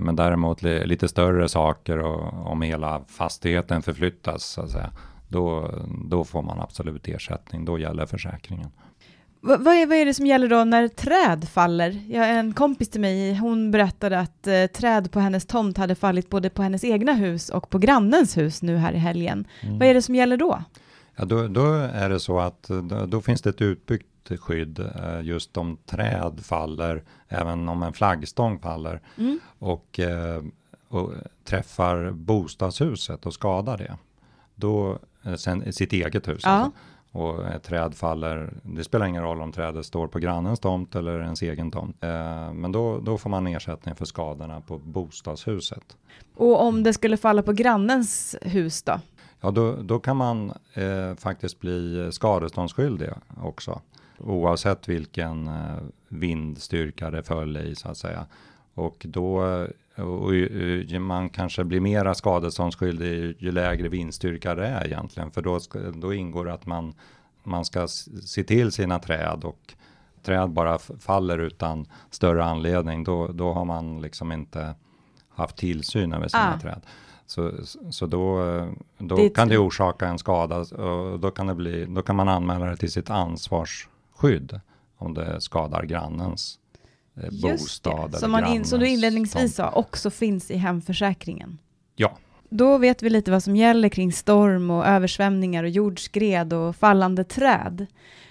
Men 0.00 0.16
däremot 0.16 0.62
lite 0.62 1.08
större 1.08 1.48
saker 1.48 1.98
och 1.98 2.50
om 2.50 2.62
hela 2.62 3.04
fastigheten 3.08 3.82
förflyttas, 3.82 4.44
så 4.44 4.60
att 4.60 4.70
säga, 4.70 4.90
då, 5.28 5.70
då 6.04 6.24
får 6.24 6.42
man 6.42 6.60
absolut 6.60 7.08
ersättning. 7.08 7.64
Då 7.64 7.78
gäller 7.78 8.06
försäkringen. 8.06 8.70
vad, 9.40 9.66
är, 9.66 9.86
vad 9.86 9.98
är 9.98 10.04
det 10.04 10.14
som 10.14 10.26
gäller 10.26 10.48
då 10.48 10.64
när 10.64 10.88
träd 10.88 11.48
faller? 11.48 12.02
Jag, 12.08 12.30
en 12.30 12.52
kompis 12.52 12.88
till 12.88 13.00
mig, 13.00 13.34
hon 13.34 13.70
berättade 13.70 14.18
att 14.20 14.46
eh, 14.46 14.66
träd 14.66 15.12
på 15.12 15.20
hennes 15.20 15.46
tomt 15.46 15.78
hade 15.78 15.94
fallit 15.94 16.30
både 16.30 16.50
på 16.50 16.62
hennes 16.62 16.84
egna 16.84 17.12
hus 17.12 17.48
och 17.48 17.70
på 17.70 17.78
grannens 17.78 18.36
hus 18.36 18.62
nu 18.62 18.76
här 18.76 18.92
i 18.92 18.98
helgen. 18.98 19.46
Mm. 19.60 19.78
Vad 19.78 19.88
är 19.88 19.94
det 19.94 20.02
som 20.02 20.14
gäller 20.14 20.36
då? 20.36 20.62
Ja, 21.16 21.24
då, 21.24 21.48
då 21.48 21.72
är 21.74 22.08
det 22.08 22.20
så 22.20 22.38
att 22.38 22.62
då, 22.62 23.06
då 23.06 23.20
finns 23.20 23.42
det 23.42 23.50
ett 23.50 23.62
utbyggt 23.62 24.06
skydd 24.28 24.78
eh, 24.78 25.20
just 25.22 25.56
om 25.56 25.76
träd 25.86 26.40
faller, 26.42 27.04
även 27.28 27.68
om 27.68 27.82
en 27.82 27.92
flaggstång 27.92 28.58
faller 28.58 29.00
mm. 29.18 29.40
och, 29.58 30.00
eh, 30.00 30.42
och, 30.88 31.12
träffar 31.44 32.10
bostadshuset 32.10 33.26
och 33.26 33.34
skadar 33.34 33.78
det. 33.78 33.96
Då, 34.54 34.98
eh, 35.22 35.34
sen, 35.34 35.72
sitt 35.72 35.92
eget 35.92 36.28
hus 36.28 36.40
ja. 36.44 36.50
alltså, 36.50 36.72
och 37.12 37.46
ett 37.46 37.62
träd 37.62 37.94
faller, 37.94 38.52
det 38.62 38.84
spelar 38.84 39.06
ingen 39.06 39.22
roll 39.22 39.40
om 39.40 39.52
trädet 39.52 39.86
står 39.86 40.06
på 40.06 40.18
grannens 40.18 40.60
tomt 40.60 40.94
eller 40.94 41.20
ens 41.20 41.42
egen 41.42 41.70
tomt. 41.70 41.96
men 42.52 42.72
då, 42.72 42.98
då 42.98 43.18
får 43.18 43.30
man 43.30 43.46
ersättning 43.46 43.94
för 43.94 44.04
skadorna 44.04 44.60
på 44.60 44.78
bostadshuset. 44.78 45.96
Och 46.34 46.62
om 46.62 46.82
det 46.82 46.92
skulle 46.92 47.16
falla 47.16 47.42
på 47.42 47.52
grannens 47.52 48.36
hus 48.42 48.82
då? 48.82 49.00
Ja, 49.40 49.50
då, 49.50 49.76
då 49.82 49.98
kan 49.98 50.16
man 50.16 50.52
eh, 50.74 51.14
faktiskt 51.18 51.60
bli 51.60 52.08
skadeståndsskyldig 52.12 53.08
också 53.42 53.80
oavsett 54.18 54.88
vilken 54.88 55.48
eh, 55.48 55.76
vindstyrka 56.08 57.10
det 57.10 57.22
föll 57.22 57.56
i 57.56 57.74
så 57.74 57.88
att 57.88 57.96
säga. 57.96 58.26
Och 58.74 59.06
då 59.08 59.66
och 59.96 61.00
man 61.00 61.30
kanske 61.30 61.64
blir 61.64 61.80
mera 61.80 62.14
skadeståndsskyldig 62.14 63.36
ju 63.38 63.52
lägre 63.52 63.88
vindstyrka 63.88 64.54
det 64.54 64.66
är 64.66 64.86
egentligen, 64.86 65.30
för 65.30 65.42
då, 65.42 65.60
då 65.94 66.14
ingår 66.14 66.48
att 66.50 66.66
man, 66.66 66.94
man 67.42 67.64
ska 67.64 67.88
se 68.24 68.44
till 68.44 68.72
sina 68.72 68.98
träd 68.98 69.44
och 69.44 69.74
träd 70.22 70.50
bara 70.50 70.78
faller 70.78 71.38
utan 71.38 71.86
större 72.10 72.44
anledning, 72.44 73.04
då, 73.04 73.26
då 73.26 73.52
har 73.52 73.64
man 73.64 74.00
liksom 74.00 74.32
inte 74.32 74.74
haft 75.28 75.56
tillsyn 75.56 76.12
över 76.12 76.28
sina 76.28 76.54
ah. 76.54 76.60
träd. 76.60 76.80
Så, 77.26 77.52
så 77.90 78.06
då, 78.06 78.42
då 78.98 79.16
det 79.16 79.28
kan 79.28 79.48
det 79.48 79.58
orsaka 79.58 80.08
en 80.08 80.18
skada 80.18 80.56
och 80.56 81.20
då 81.20 81.30
kan, 81.30 81.46
det 81.46 81.54
bli, 81.54 81.86
då 81.86 82.02
kan 82.02 82.16
man 82.16 82.28
anmäla 82.28 82.66
det 82.66 82.76
till 82.76 82.92
sitt 82.92 83.10
ansvars 83.10 83.88
skydd 84.16 84.60
om 84.96 85.14
det 85.14 85.40
skadar 85.40 85.84
grannens 85.84 86.58
eh, 87.16 87.30
bostad. 87.42 88.10
Det, 88.10 88.18
som, 88.18 88.30
man 88.30 88.46
in, 88.46 88.64
som 88.64 88.80
du 88.80 88.88
inledningsvis 88.88 89.54
sa, 89.54 89.70
också 89.70 90.10
finns 90.10 90.50
i 90.50 90.56
hemförsäkringen. 90.56 91.58
Ja. 91.96 92.18
Då 92.48 92.78
vet 92.78 93.02
vi 93.02 93.10
lite 93.10 93.30
vad 93.30 93.42
som 93.42 93.56
gäller 93.56 93.88
kring 93.88 94.12
storm 94.12 94.70
och 94.70 94.86
översvämningar 94.86 95.64
och 95.64 95.70
jordskred 95.70 96.52
och 96.52 96.76
fallande 96.76 97.24
träd. 97.24 97.86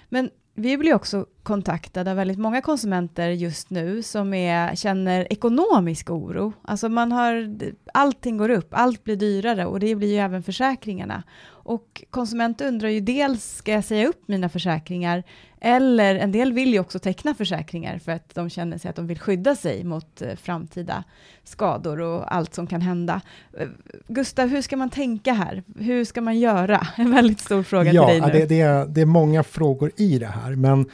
Men 0.08 0.30
vi 0.58 0.78
blir 0.78 0.94
också 0.94 1.26
kontaktade 1.42 2.10
av 2.10 2.16
väldigt 2.16 2.38
många 2.38 2.60
konsumenter 2.60 3.28
just 3.28 3.70
nu 3.70 4.02
som 4.02 4.34
är, 4.34 4.74
känner 4.74 5.32
ekonomisk 5.32 6.10
oro. 6.10 6.52
Alltså 6.62 6.88
man 6.88 7.12
har, 7.12 7.58
allting 7.94 8.36
går 8.36 8.48
upp, 8.48 8.68
allt 8.70 9.04
blir 9.04 9.16
dyrare 9.16 9.66
och 9.66 9.80
det 9.80 9.94
blir 9.94 10.12
ju 10.12 10.18
även 10.18 10.42
försäkringarna. 10.42 11.22
Och 11.44 12.04
konsumenter 12.10 12.68
undrar 12.68 12.88
ju 12.88 13.00
dels, 13.00 13.56
ska 13.56 13.72
jag 13.72 13.84
säga 13.84 14.08
upp 14.08 14.28
mina 14.28 14.48
försäkringar? 14.48 15.24
Eller 15.66 16.14
en 16.14 16.32
del 16.32 16.52
vill 16.52 16.72
ju 16.72 16.80
också 16.80 16.98
teckna 16.98 17.34
försäkringar 17.34 17.98
för 17.98 18.12
att 18.12 18.34
de 18.34 18.50
känner 18.50 18.78
sig 18.78 18.88
att 18.88 18.96
de 18.96 19.06
vill 19.06 19.18
skydda 19.18 19.56
sig 19.56 19.84
mot 19.84 20.22
eh, 20.22 20.36
framtida 20.36 21.04
skador 21.44 22.00
och 22.00 22.34
allt 22.34 22.54
som 22.54 22.66
kan 22.66 22.80
hända. 22.80 23.20
Eh, 23.58 23.68
Gustav, 24.08 24.48
hur 24.48 24.62
ska 24.62 24.76
man 24.76 24.90
tänka 24.90 25.32
här? 25.32 25.62
Hur 25.78 26.04
ska 26.04 26.20
man 26.20 26.38
göra? 26.38 26.86
En 26.96 27.10
väldigt 27.10 27.40
stor 27.40 27.62
fråga 27.62 27.92
ja, 27.92 28.08
till 28.08 28.20
dig 28.20 28.32
nu. 28.32 28.38
Det, 28.38 28.46
det, 28.46 28.60
är, 28.60 28.86
det 28.86 29.00
är 29.00 29.06
många 29.06 29.42
frågor 29.42 29.92
i 29.96 30.18
det 30.18 30.26
här, 30.26 30.54
men 30.54 30.90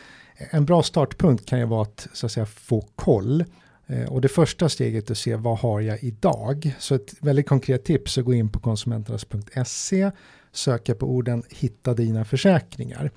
en 0.51 0.65
bra 0.65 0.83
startpunkt 0.83 1.47
kan 1.47 1.59
ju 1.59 1.65
vara 1.65 1.83
att, 1.83 2.09
så 2.13 2.27
att 2.27 2.33
säga, 2.33 2.47
få 2.47 2.81
koll. 2.97 3.45
Eh, 3.87 4.13
och 4.13 4.21
det 4.21 4.29
första 4.29 4.69
steget 4.69 5.11
är 5.11 5.13
att 5.13 5.19
se 5.19 5.37
vad 5.37 5.59
har 5.59 5.81
jag 5.81 6.05
idag? 6.05 6.75
Så 6.79 6.95
ett 6.95 7.15
väldigt 7.21 7.49
konkret 7.49 7.85
tips 7.85 8.17
är 8.17 8.23
att 8.23 8.27
gå 8.27 8.35
in 8.35 8.49
på 8.49 8.61
konsumenternas.se, 8.61 10.11
söka 10.53 10.95
på 10.95 11.07
orden 11.07 11.43
hitta 11.51 11.95
dina 11.95 12.25
försäkringar. 12.25 13.11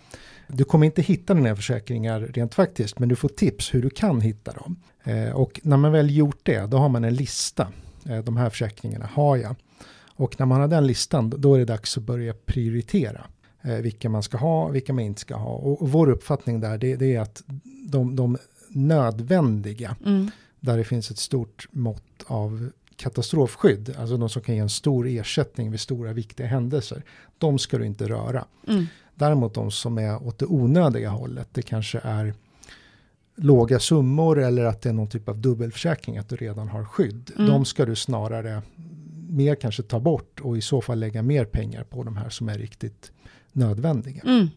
Du 0.48 0.64
kommer 0.64 0.86
inte 0.86 1.02
hitta 1.02 1.34
dina 1.34 1.56
försäkringar 1.56 2.20
rent 2.20 2.56
faktiskt, 2.56 3.00
men 3.00 3.10
du 3.10 3.16
får 3.16 3.30
tips 3.30 3.74
hur 3.74 3.82
du 3.82 3.90
kan 3.90 4.22
hitta 4.22 4.52
dem. 4.52 4.76
Eh, 5.04 5.30
och 5.30 5.60
när 5.64 5.78
man 5.78 5.92
väl 5.92 6.16
gjort 6.16 6.40
det, 6.44 6.72
då 6.72 6.78
har 6.78 6.90
man 6.90 7.04
en 7.04 7.16
lista. 7.16 7.68
Eh, 8.06 8.18
de 8.18 8.38
här 8.38 8.50
försäkringarna 8.50 9.10
har 9.14 9.38
jag. 9.38 9.56
Och 10.18 10.40
när 10.40 10.46
man 10.46 10.62
har 10.62 10.68
den 10.68 10.88
listan, 10.88 11.34
då 11.38 11.56
är 11.56 11.60
det 11.60 11.66
dags 11.66 11.98
att 11.98 12.04
börja 12.04 12.34
prioritera 12.34 13.26
eh, 13.62 13.76
vilka 13.76 14.10
man 14.10 14.24
ska 14.24 14.38
ha, 14.38 14.68
vilka 14.68 14.94
man 14.94 15.04
inte 15.04 15.22
ska 15.22 15.36
ha. 15.36 15.52
Och, 15.52 15.82
och 15.82 15.92
vår 15.92 16.10
uppfattning 16.10 16.60
där, 16.60 16.78
det, 16.78 16.96
det, 16.96 17.16
är 17.16 17.22
att 17.22 17.44
de, 17.90 18.16
de 18.16 18.38
nödvändiga, 18.70 19.96
mm. 20.06 20.32
där 20.60 20.78
det 20.78 20.84
finns 20.84 21.12
ett 21.12 21.18
stort 21.18 21.68
mått 21.72 22.24
av 22.26 22.70
katastrofskydd, 22.96 23.96
alltså 24.00 24.18
de 24.18 24.30
som 24.30 24.42
kan 24.42 24.56
ge 24.56 24.62
en 24.62 24.70
stor 24.70 25.08
ersättning 25.08 25.72
vid 25.72 25.80
stora 25.80 26.14
viktiga 26.14 26.48
händelser, 26.48 27.04
de 27.38 27.60
ska 27.60 27.78
du 27.78 27.86
inte 27.86 28.10
röra. 28.10 28.46
Mm. 28.68 28.86
Däremot 29.16 29.54
de 29.54 29.72
som 29.72 29.98
är 29.98 30.28
åt 30.28 30.40
det 30.40 30.46
onödiga 30.46 31.10
hållet, 31.10 31.48
det 31.52 31.62
kanske 31.62 32.00
är 32.04 32.34
låga 33.36 33.80
summor 33.80 34.40
eller 34.40 34.66
att 34.66 34.82
det 34.82 34.90
är 34.90 34.94
någon 34.94 35.10
typ 35.10 35.30
av 35.30 35.38
dubbelförsäkring, 35.38 36.18
att 36.18 36.30
du 36.30 36.36
redan 36.36 36.68
har 36.68 36.86
skydd. 36.86 37.32
Mm. 37.36 37.50
De 37.50 37.66
ska 37.66 37.86
du 37.86 37.96
snarare 37.96 38.62
mer 39.30 39.56
kanske 39.56 39.84
ta 39.84 40.00
bort 40.00 40.40
och 40.40 40.58
i 40.58 40.62
så 40.62 40.82
fall 40.82 41.00
lägga 41.00 41.22
mer 41.22 41.46
pengar 41.46 41.84
på 41.84 42.04
de 42.04 42.18
här 42.18 42.30
som 42.30 42.50
är 42.50 42.58
riktigt 42.58 43.12
nödvändiga. 43.52 44.22
Mm. 44.26 44.48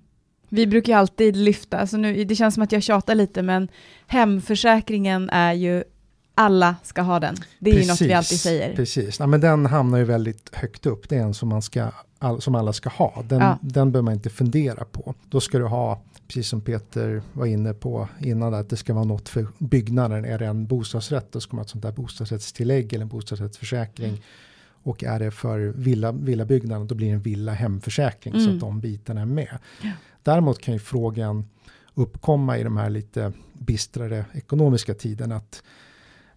Vi 0.49 0.67
brukar 0.67 0.93
ju 0.93 0.99
alltid 0.99 1.37
lyfta, 1.37 1.79
alltså 1.79 1.97
nu, 1.97 2.25
det 2.25 2.35
känns 2.35 2.55
som 2.55 2.63
att 2.63 2.73
jag 2.73 2.83
tjatar 2.83 3.15
lite, 3.15 3.43
men 3.43 3.69
hemförsäkringen 4.07 5.31
är 5.31 5.53
ju 5.53 5.85
alla 6.39 6.77
ska 6.83 7.03
ha 7.03 7.21
den. 7.21 7.37
Det 7.59 7.71
är 7.71 7.75
precis, 7.75 7.89
ju 7.89 7.93
något 7.93 8.01
vi 8.01 8.15
alltid 8.15 8.41
säger. 8.41 8.77
Precis, 8.77 9.19
ja, 9.19 9.27
men 9.27 9.41
den 9.41 9.67
hamnar 9.67 9.99
ju 9.99 10.05
väldigt 10.05 10.55
högt 10.55 10.87
upp. 10.87 11.09
Det 11.09 11.17
är 11.17 11.21
en 11.21 11.35
som, 11.35 11.49
man 11.49 11.63
ska, 11.63 11.91
all, 12.19 12.41
som 12.41 12.55
alla 12.55 12.73
ska 12.73 12.89
ha. 12.89 13.25
Den, 13.29 13.41
ja. 13.41 13.59
den 13.61 13.93
behöver 13.93 14.05
man 14.05 14.15
inte 14.15 14.31
fundera 14.31 14.85
på. 14.85 15.15
Då 15.29 15.41
ska 15.41 15.59
du 15.59 15.65
ha, 15.65 16.01
precis 16.29 16.49
som 16.49 16.61
Peter 16.61 17.23
var 17.33 17.47
inne 17.47 17.75
på 17.75 18.09
innan, 18.21 18.55
att 18.55 18.71
det 18.71 18.77
ska 18.77 18.95
vara 18.95 19.05
något 19.05 19.29
för 19.29 19.47
byggnaden. 19.59 20.25
Är 20.25 20.39
det 20.39 20.47
en 20.47 20.67
bostadsrätt, 20.67 21.33
då 21.33 21.41
ska 21.41 21.57
man 21.57 21.59
ha 21.59 21.65
ett 21.65 21.71
sånt 21.71 21.83
där 21.83 21.93
bostadsrättstillägg 21.93 22.93
eller 22.93 23.03
en 23.03 23.09
bostadsrättsförsäkring. 23.09 24.09
Mm. 24.09 24.21
Och 24.83 25.05
är 25.05 25.19
det 25.19 25.31
för 25.31 25.59
villa, 25.59 26.13
villabyggnaden, 26.13 26.87
då 26.87 26.95
blir 26.95 27.09
det 27.09 27.15
en 27.15 27.23
villa 27.23 27.53
hemförsäkring 27.53 28.35
mm. 28.35 28.47
så 28.47 28.55
att 28.55 28.61
de 28.61 28.81
bitarna 28.81 29.21
är 29.21 29.27
med. 29.27 29.59
Ja. 29.83 29.91
Däremot 30.23 30.61
kan 30.61 30.75
ju 30.75 30.81
frågan 30.81 31.45
uppkomma 31.95 32.59
i 32.59 32.63
de 32.63 32.77
här 32.77 32.91
lite 32.91 33.33
bistrare 33.53 34.25
ekonomiska 34.33 34.95
tiderna 34.95 35.37
att 35.37 35.63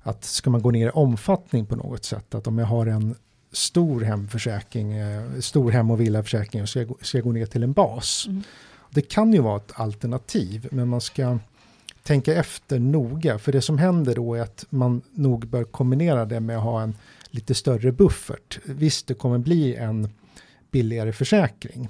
att 0.03 0.24
ska 0.24 0.50
man 0.50 0.62
gå 0.62 0.72
ner 0.72 0.88
i 0.88 0.91
omfattning 0.91 1.65
på 1.65 1.75
något 1.75 2.05
sätt, 2.05 2.36
att 2.36 2.48
om 2.48 2.58
jag 2.58 2.65
har 2.65 2.86
en 2.86 3.15
stor 3.51 4.01
hemförsäkring, 4.01 4.93
eh, 4.93 5.39
stor 5.39 5.72
hem 5.72 5.91
och 5.91 6.01
villaförsäkring, 6.01 6.67
ska, 6.67 6.86
ska 7.01 7.17
jag 7.17 7.25
gå 7.25 7.31
ner 7.31 7.46
till 7.46 7.63
en 7.63 7.74
bas. 7.74 8.25
Mm. 8.27 8.43
Det 8.89 9.01
kan 9.01 9.34
ju 9.34 9.39
vara 9.39 9.58
ett 9.58 9.72
alternativ, 9.74 10.67
men 10.72 10.88
man 10.88 11.01
ska 11.01 11.39
tänka 12.03 12.36
efter 12.36 12.79
noga, 12.79 13.39
för 13.39 13.51
det 13.51 13.62
som 13.62 13.77
händer 13.77 14.15
då 14.15 14.36
är 14.36 14.41
att 14.41 14.65
man 14.70 15.01
nog 15.12 15.48
bör 15.48 15.63
kombinera 15.63 16.25
det 16.25 16.39
med 16.39 16.58
att 16.58 16.63
ha 16.63 16.81
en 16.81 16.96
lite 17.29 17.53
större 17.53 17.91
buffert. 17.91 18.60
Visst, 18.65 19.08
det 19.08 19.13
kommer 19.13 19.38
bli 19.38 19.75
en 19.75 20.10
billigare 20.72 21.13
försäkring, 21.13 21.89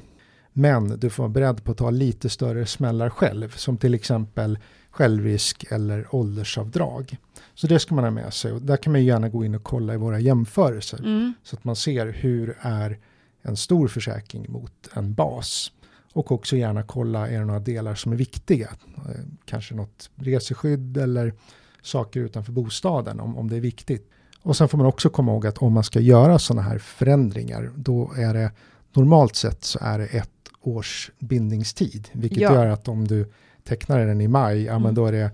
men 0.54 1.00
du 1.00 1.10
får 1.10 1.24
vara 1.24 1.34
beredd 1.34 1.64
på 1.64 1.72
att 1.72 1.78
ta 1.78 1.90
lite 1.90 2.30
större 2.30 2.66
smällar 2.66 3.10
själv, 3.10 3.56
som 3.56 3.78
till 3.78 3.94
exempel 3.94 4.60
självrisk 4.92 5.66
eller 5.70 6.16
åldersavdrag. 6.16 7.18
Så 7.54 7.68
det 7.68 7.80
ska 7.80 7.96
man 7.96 8.04
ha 8.04 8.12
med 8.12 8.34
sig 8.34 8.52
och 8.52 8.62
där 8.62 8.78
kan 8.78 8.92
man 8.92 9.04
gärna 9.04 9.30
gå 9.30 9.46
in 9.46 9.56
och 9.56 9.64
kolla 9.64 9.94
i 9.94 9.98
våra 9.98 10.20
jämförelser 10.20 11.00
mm. 11.00 11.34
så 11.44 11.56
att 11.56 11.64
man 11.64 11.76
ser 11.76 12.08
hur 12.08 12.58
är 12.62 13.00
en 13.42 13.58
stor 13.58 13.88
försäkring 13.88 14.52
mot 14.52 14.90
en 14.94 15.14
bas. 15.14 15.72
Och 16.14 16.32
också 16.32 16.56
gärna 16.56 16.84
kolla, 16.84 17.30
är 17.30 17.40
det 17.40 17.46
några 17.46 17.60
delar 17.60 17.96
som 17.96 18.12
är 18.12 18.16
viktiga? 18.16 18.70
Eh, 18.98 19.22
kanske 19.46 19.76
något 19.76 20.10
reseskydd 20.16 20.98
eller 20.98 21.34
saker 21.82 22.20
utanför 22.20 22.52
bostaden 22.52 23.20
om, 23.20 23.38
om 23.38 23.50
det 23.50 23.56
är 23.56 23.62
viktigt. 23.62 24.10
Och 24.42 24.58
sen 24.58 24.70
får 24.70 24.78
man 24.78 24.88
också 24.88 25.10
komma 25.10 25.32
ihåg 25.32 25.48
att 25.48 25.58
om 25.58 25.74
man 25.74 25.84
ska 25.84 26.00
göra 26.00 26.40
sådana 26.40 26.62
här 26.62 26.78
förändringar, 26.78 27.72
då 27.76 28.14
är 28.18 28.34
det 28.34 28.52
normalt 28.94 29.36
sett 29.36 29.64
så 29.64 29.80
är 29.82 30.00
det 30.00 30.06
ett 30.06 30.30
års 30.62 31.12
bindningstid, 31.20 32.08
vilket 32.12 32.42
ja. 32.42 32.54
gör 32.54 32.68
att 32.68 32.88
om 32.88 33.08
du 33.08 33.32
tecknar 33.64 34.06
den 34.06 34.22
i 34.22 34.28
maj, 34.28 34.64
ja 34.64 34.74
men 34.74 34.82
mm. 34.82 34.96
då 34.96 35.06
är 35.06 35.12
det 35.12 35.32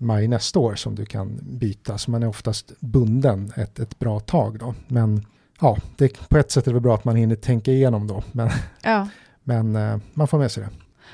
maj 0.00 0.28
nästa 0.28 0.58
år 0.58 0.74
som 0.74 0.94
du 0.94 1.06
kan 1.06 1.38
byta. 1.42 1.98
Så 1.98 2.10
man 2.10 2.22
är 2.22 2.28
oftast 2.28 2.80
bunden 2.80 3.52
ett, 3.56 3.78
ett 3.78 3.98
bra 3.98 4.20
tag 4.20 4.58
då. 4.58 4.74
Men 4.88 5.26
ja, 5.60 5.76
det, 5.96 6.28
på 6.28 6.38
ett 6.38 6.50
sätt 6.50 6.66
är 6.66 6.74
det 6.74 6.80
bra 6.80 6.94
att 6.94 7.04
man 7.04 7.16
hinner 7.16 7.36
tänka 7.36 7.72
igenom 7.72 8.06
då. 8.06 8.22
Men, 8.32 8.50
ja. 8.82 9.08
men 9.44 9.76
eh, 9.76 9.98
man 10.14 10.28
får 10.28 10.38
med 10.38 10.52
sig 10.52 10.62
det. 10.62 10.70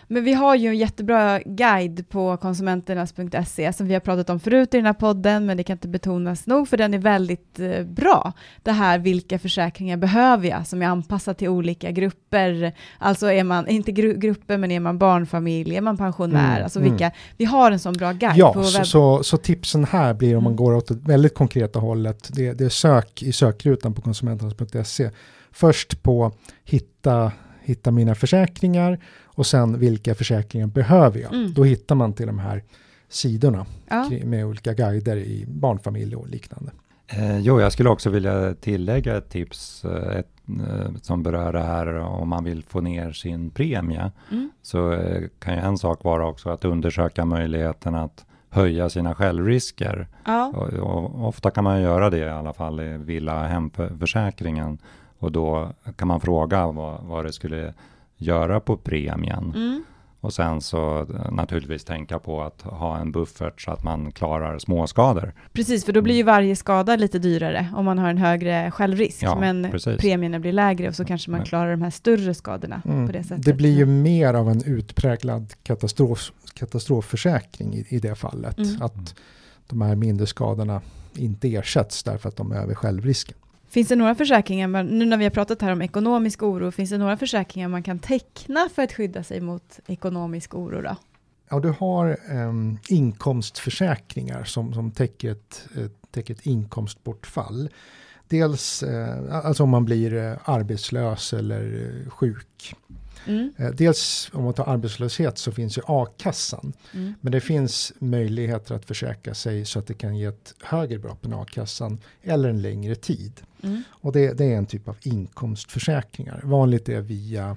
Men 0.09 0.25
vi 0.25 0.33
har 0.33 0.55
ju 0.55 0.69
en 0.69 0.76
jättebra 0.76 1.41
guide 1.45 2.09
på 2.09 2.37
konsumenternas.se 2.37 3.73
som 3.73 3.87
vi 3.87 3.95
har 3.95 4.00
pratat 4.00 4.31
om 4.31 4.41
förut 4.41 4.75
i 4.75 4.76
den 4.76 4.87
här 4.87 4.93
podden, 4.93 5.47
men 5.47 5.57
det 5.57 5.62
kan 5.62 5.75
inte 5.75 5.88
betonas 5.88 6.47
nog, 6.47 6.69
för 6.69 6.76
den 6.76 6.95
är 6.95 6.99
väldigt 6.99 7.61
eh, 7.61 7.85
bra. 7.85 8.33
Det 8.62 8.73
här, 8.73 8.99
vilka 8.99 9.38
försäkringar 9.38 9.97
behöver 9.97 10.49
jag 10.49 10.67
som 10.67 10.83
är 10.83 10.87
anpassat 10.87 11.38
till 11.38 11.49
olika 11.49 11.91
grupper? 11.91 12.73
Alltså 12.99 13.33
är 13.33 13.45
man, 13.45 13.69
inte 13.69 13.93
gru 13.93 14.15
grupper, 14.15 14.59
men 14.59 14.71
är 14.71 14.81
man 14.81 14.99
barnfamilj, 14.99 15.76
är 15.76 15.81
man 15.81 15.97
pensionär? 15.97 16.50
Mm, 16.50 16.65
alltså 16.65 16.81
vilka, 16.81 17.05
mm. 17.05 17.17
vi 17.37 17.45
har 17.45 17.71
en 17.71 17.79
sån 17.79 17.93
bra 17.93 18.12
guide. 18.12 18.37
Ja, 18.37 18.53
så, 18.65 18.85
så, 18.85 19.23
så, 19.23 19.37
tipsen 19.37 19.85
här 19.85 20.15
blir 20.15 20.37
om 20.37 20.45
man 20.45 20.53
mm. 20.53 20.65
går 20.65 20.75
åt 20.75 20.88
det 20.88 20.95
väldigt 20.95 21.35
konkreta 21.35 21.79
hållet, 21.79 22.31
det, 22.33 22.53
det 22.53 22.65
är 22.65 22.69
sök 22.69 23.23
i 23.23 23.33
sökrutan 23.33 23.95
på 23.95 24.03
konsumenternas.se. 24.03 25.11
Först 25.53 26.03
på 26.03 26.33
hitta 26.65 27.33
hitta 27.67 27.91
mina 27.91 28.15
försäkringar 28.15 28.99
och 29.37 29.47
sen 29.47 29.78
vilka 29.78 30.14
försäkringar 30.14 30.66
behöver 30.66 31.21
jag. 31.21 31.35
Mm. 31.35 31.55
Då 31.55 31.64
hittar 31.64 31.95
man 31.95 32.12
till 32.12 32.26
de 32.26 32.38
här 32.38 32.62
sidorna 33.09 33.66
Ja. 33.88 34.11
med 34.25 34.47
olika 34.47 34.75
guider 34.75 35.16
i 35.16 35.45
barnfamilj 35.49 36.16
och 36.16 36.28
liknande. 36.28 36.73
Eh, 37.07 37.38
jo, 37.38 37.61
jag 37.61 37.73
skulle 37.73 37.88
också 37.88 38.11
vilja 38.11 38.55
tillägga 38.55 39.16
ett 39.16 39.28
tips 39.31 39.85
eh, 39.85 40.16
ett, 40.16 40.31
eh, 40.49 40.95
som 41.02 41.23
berör 41.23 41.52
det 41.52 41.62
här 41.62 41.95
om 41.95 42.28
man 42.28 42.45
vill 42.45 42.62
få 42.62 42.81
ner 42.81 43.12
sin 43.12 43.50
premie. 43.50 44.11
Mm. 44.31 44.50
Så 44.62 44.99
kan 45.38 45.55
ju 45.55 45.61
en 45.61 45.78
sak 45.78 46.05
vara 46.05 46.26
också 46.26 46.50
att 46.50 46.64
undersöka 46.64 47.25
möjligheten 47.25 47.95
att 47.95 48.25
höja 48.50 48.88
sina 48.88 49.14
självrisker. 49.14 50.09
Ja. 50.25 50.52
Och, 50.57 50.69
och 50.73 51.28
ofta 51.28 51.50
kan 51.50 51.64
man 51.64 51.83
göra 51.83 52.11
det 52.11 52.19
i 52.19 52.28
alla 52.28 52.52
fall 52.52 52.81
i 52.81 52.97
villa 52.97 53.47
hemförsäkringen. 53.47 54.78
Och 55.19 55.33
då 55.33 55.71
kan 55.97 56.09
man 56.09 56.21
fråga 56.21 56.66
vad, 56.66 57.05
vad 57.05 57.25
det 57.25 57.33
skulle 57.33 57.75
göra 58.16 58.61
på 58.61 58.76
premien. 58.76 59.52
Mm. 59.56 59.85
Och 60.20 60.32
sen 60.35 60.61
så 60.61 60.99
eh, 61.00 61.32
naturligtvis 61.32 61.85
tänka 61.85 62.18
på 62.18 62.42
att 62.42 62.62
ha 62.62 62.99
en 62.99 63.12
buffert 63.12 63.61
så 63.61 63.70
att 63.70 63.85
man 63.85 64.12
klarar 64.12 64.58
småskador. 64.58 65.35
Precis, 65.52 65.85
för 65.85 65.92
då 65.92 66.02
blir 66.02 66.14
ju 66.14 66.23
varje 66.23 66.56
skada 66.56 66.96
lite 66.96 67.18
dyrare 67.18 67.68
om 67.76 67.85
man 67.85 67.99
har 67.99 68.11
en 68.11 68.18
högre 68.18 68.70
självrisk, 68.70 69.23
Ja, 69.23 69.40
men 69.40 69.70
precis. 69.70 70.00
premierna 70.00 70.38
blir 70.38 70.52
lägre 70.52 70.88
och 70.88 70.94
så 70.94 71.04
kanske 71.04 71.30
man 71.30 71.44
klarar 71.44 71.70
de 71.70 71.82
här 71.82 71.90
större 71.90 72.35
skadorna 72.35 72.82
Mm. 72.85 73.06
på 73.06 73.12
det 73.12 73.23
sättet. 73.25 73.44
Det 73.44 73.52
blir 73.52 73.76
ju 73.76 73.87
mer 73.87 74.35
av 74.35 74.50
en 74.50 74.62
utpräglad 74.64 75.52
katastrof, 75.62 76.32
katastrofförsäkring 76.54 77.75
i, 77.75 77.87
i 77.88 77.99
det 77.99 78.14
fallet. 78.14 78.58
Mm. 78.58 78.82
Att 78.82 79.14
de 79.66 79.80
här 79.82 79.94
mindre 79.94 80.26
skadorna 80.26 80.80
inte 81.14 81.54
ersätts 81.54 82.02
därför 82.02 82.28
att 82.28 82.37
de 82.37 82.52
är 82.52 82.56
över 82.56 82.75
självrisken. 82.75 83.37
Finns 83.68 83.88
det 83.88 83.96
några 83.96 84.14
försäkringar, 84.14 84.68
man- 84.68 84.87
nu 84.87 85.04
när 85.04 85.16
vi 85.16 85.25
har 85.25 85.30
pratat 85.30 85.62
här 85.62 85.73
om 85.73 85.82
ekonomisk 85.82 86.42
oro, 86.42 86.70
finns 86.70 86.90
det 86.90 86.99
några 86.99 87.16
försäkringar 87.16 87.68
man 87.68 87.82
kan 87.82 87.99
teckna 87.99 88.68
för 88.75 88.82
att 88.82 88.92
skydda 88.92 89.23
sig 89.23 89.40
mot 89.40 89.80
ekonomisk 89.87 90.54
oro 90.54 90.82
då? 90.82 90.96
Ja, 91.49 91.61
du 91.61 91.75
har 91.78 92.16
em, 92.30 92.78
inkomstförsäkringar 92.88 94.44
som, 94.44 94.75
som 94.75 94.90
täcker, 94.90 95.32
ett, 95.32 95.68
ett, 95.76 95.92
täcker 96.11 96.35
ett 96.35 96.46
inkomstbortfall. 96.46 97.68
Dels 98.28 98.82
eh, 98.82 99.37
alltså 99.46 99.62
om 99.62 99.70
man 99.70 99.85
blir 99.85 100.14
eh, 100.14 100.37
arbetslös 100.44 101.32
eller 101.32 101.62
eh, 102.04 102.11
sjuk. 102.11 102.75
Mm. 103.26 103.52
Eh, 103.56 103.71
dels 103.71 104.30
om 104.33 104.45
man 104.45 104.54
tar 104.54 104.64
arbetslöshet 104.64 105.38
så 105.38 105.52
finns 105.52 105.78
ju 105.78 105.83
a-kassan. 105.87 106.73
Mm. 106.95 107.14
Men 107.21 107.33
det 107.33 107.40
finns 107.40 107.92
möjligheter 107.99 108.75
att 108.75 108.85
försäkra 108.85 109.35
sig 109.35 109.64
så 109.64 109.78
att 109.78 109.87
det 109.87 109.95
kan 109.95 110.16
ge 110.16 110.25
ett 110.25 110.54
högre 110.62 110.99
belopp 110.99 111.25
än 111.25 111.33
a-kassan 111.33 111.99
eller 112.23 112.49
en 112.49 112.62
längre 112.62 112.95
tid. 112.95 113.40
Mm. 113.62 113.83
Och 113.90 114.12
det, 114.12 114.33
det 114.33 114.45
är 114.45 114.56
en 114.56 114.66
typ 114.66 114.88
av 114.88 114.97
inkomstförsäkringar. 115.02 116.40
Vanligt 116.45 116.88
är 116.88 117.00
via, 117.00 117.56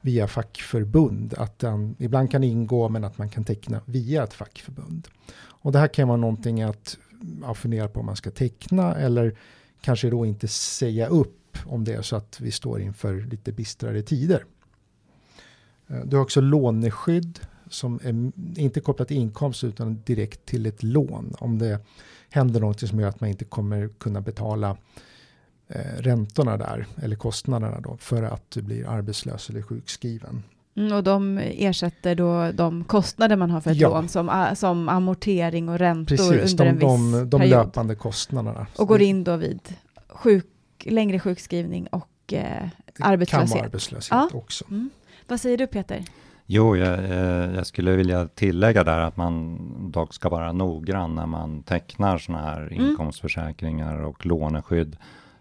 via 0.00 0.28
fackförbund. 0.28 1.34
Att 1.36 1.58
den 1.58 1.96
ibland 1.98 2.30
kan 2.30 2.44
ingå 2.44 2.88
men 2.88 3.04
att 3.04 3.18
man 3.18 3.28
kan 3.28 3.44
teckna 3.44 3.80
via 3.84 4.24
ett 4.24 4.34
fackförbund. 4.34 5.08
Och 5.36 5.72
det 5.72 5.78
här 5.78 5.88
kan 5.88 6.08
vara 6.08 6.18
någonting 6.18 6.62
att 6.62 6.98
ja, 7.42 7.54
fundera 7.54 7.88
på 7.88 8.00
om 8.00 8.06
man 8.06 8.16
ska 8.16 8.30
teckna 8.30 8.94
eller 8.94 9.36
kanske 9.80 10.10
då 10.10 10.26
inte 10.26 10.48
säga 10.48 11.06
upp 11.06 11.40
om 11.66 11.84
det 11.84 11.94
är 11.94 12.02
så 12.02 12.16
att 12.16 12.40
vi 12.40 12.50
står 12.50 12.80
inför 12.80 13.20
lite 13.20 13.52
bistrare 13.52 14.02
tider. 14.02 14.44
Eh, 15.88 15.96
Du 16.04 16.16
har 16.16 16.22
också 16.22 16.40
låneskydd 16.40 17.40
som 17.70 18.00
är 18.02 18.32
inte 18.60 18.80
kopplat 18.80 19.08
till 19.08 19.16
inkomst 19.16 19.64
utan 19.64 20.02
direkt 20.04 20.46
till 20.46 20.66
ett 20.66 20.82
lån. 20.82 21.34
Om 21.38 21.58
det 21.58 21.78
händer 22.30 22.60
något 22.60 22.80
som 22.88 23.00
gör 23.00 23.08
att 23.08 23.20
man 23.20 23.30
inte 23.30 23.44
kommer 23.44 23.88
kunna 23.98 24.20
betala 24.20 24.76
eh, 25.68 25.80
räntorna 25.98 26.56
där 26.56 26.86
eller 27.02 27.16
kostnaderna 27.16 27.80
då 27.80 27.96
för 28.00 28.22
att 28.22 28.50
du 28.50 28.62
blir 28.62 28.88
arbetslös 28.88 29.50
eller 29.50 29.62
sjukskriven. 29.62 30.42
Mm, 30.76 30.92
och 30.92 31.04
de 31.04 31.38
ersätter 31.38 32.14
då 32.14 32.52
de 32.52 32.84
kostnader 32.84 33.36
man 33.36 33.50
har 33.50 33.60
för 33.60 33.70
ett 33.70 33.76
Ja. 33.76 33.88
lån 33.88 34.08
som, 34.08 34.46
som 34.56 34.88
amortering 34.88 35.68
och 35.68 35.78
räntor 35.78 36.16
Precis, 36.16 36.52
under 36.52 36.64
de, 36.64 36.68
en 36.70 36.74
viss 36.74 37.12
de, 37.12 37.30
de 37.30 37.38
period. 37.40 37.50
löpande 37.50 37.94
kostnaderna. 37.94 38.66
Och 38.78 38.88
går 38.88 39.02
in 39.02 39.24
då 39.24 39.36
vid 39.36 39.60
sjuk, 40.08 40.46
längre 40.84 41.20
sjukskrivning 41.20 41.86
och 41.86 42.32
eh, 42.32 42.68
arbetslöshet. 43.00 43.48
Kan 43.50 43.56
vara 43.58 43.64
arbetslöshet 43.66 44.10
Ja. 44.10 44.28
också. 44.32 44.64
Mm. 44.70 44.90
Vad 45.28 45.40
säger 45.40 45.58
du 45.58 45.66
Peter? 45.66 46.04
Jo, 46.46 46.76
jag, 46.76 46.98
eh, 46.98 47.54
jag 47.54 47.66
skulle 47.66 47.96
vilja 47.96 48.28
tillägga 48.28 48.84
där 48.84 48.98
att 48.98 49.16
man 49.16 49.58
dock 49.90 50.14
ska 50.14 50.28
vara 50.28 50.52
noggrann 50.52 51.14
när 51.14 51.26
man 51.26 51.62
tecknar 51.62 52.18
sådana 52.18 52.42
här 52.44 52.60
Mm. 52.72 52.90
inkomstförsäkringar 52.90 53.98
och 54.04 54.26
låneskydd. 54.26 54.96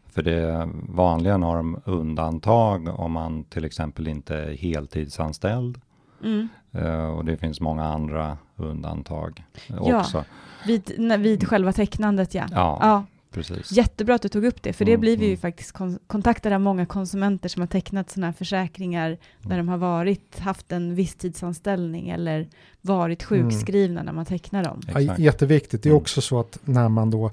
För 0.07 0.21
det 0.21 0.69
vanligen 0.89 1.43
har 1.43 1.57
de 1.57 1.81
undantag 1.85 2.99
om 2.99 3.11
man 3.11 3.43
till 3.43 3.65
exempel 3.65 4.07
inte 4.07 4.35
är 4.35 4.51
heltidsanställd. 4.57 5.81
Mm. 6.23 6.47
Eh, 6.71 7.05
och 7.05 7.25
det 7.25 7.37
finns 7.37 7.61
många 7.61 7.83
andra 7.85 8.37
undantag 8.55 9.43
Ja. 9.67 9.99
också. 9.99 10.23
Vid, 10.67 10.91
när, 10.97 11.17
vid 11.17 11.47
själva 11.47 11.71
tecknandet 11.71 12.33
ja. 12.33 12.45
Ja, 12.51 12.77
ja. 12.81 13.03
Precis. 13.33 13.71
Jättebra 13.71 14.15
att 14.15 14.21
du 14.21 14.29
tog 14.29 14.45
upp 14.45 14.63
det, 14.63 14.73
för 14.73 14.85
det 14.85 14.91
Mm, 14.91 15.01
blir 15.01 15.17
vi 15.17 15.25
ju 15.25 15.31
mm. 15.31 15.39
faktiskt 15.41 15.71
kon- 15.71 15.99
kontaktade 16.07 16.55
av 16.55 16.61
många 16.61 16.85
konsumenter 16.85 17.49
som 17.49 17.61
har 17.61 17.67
tecknat 17.67 18.09
sådana 18.09 18.27
här 18.27 18.33
försäkringar 18.33 19.17
när 19.41 19.57
de 19.57 19.67
har 19.69 19.77
varit, 19.77 20.39
haft 20.39 20.71
en 20.71 20.95
visstidsanställning 20.95 22.09
eller 22.09 22.47
varit 22.81 23.31
Mm. 23.31 23.49
sjukskrivna 23.51 24.03
när 24.03 24.13
man 24.13 24.25
tecknar 24.25 24.63
dem. 24.63 24.81
Ja, 24.93 24.99
jätteviktigt. 25.17 25.83
Det 25.83 25.89
är 25.89 25.91
Mm. 25.91 26.01
också 26.01 26.21
så 26.21 26.39
att 26.39 26.59
när 26.65 26.89
man 26.89 27.09
då, 27.09 27.31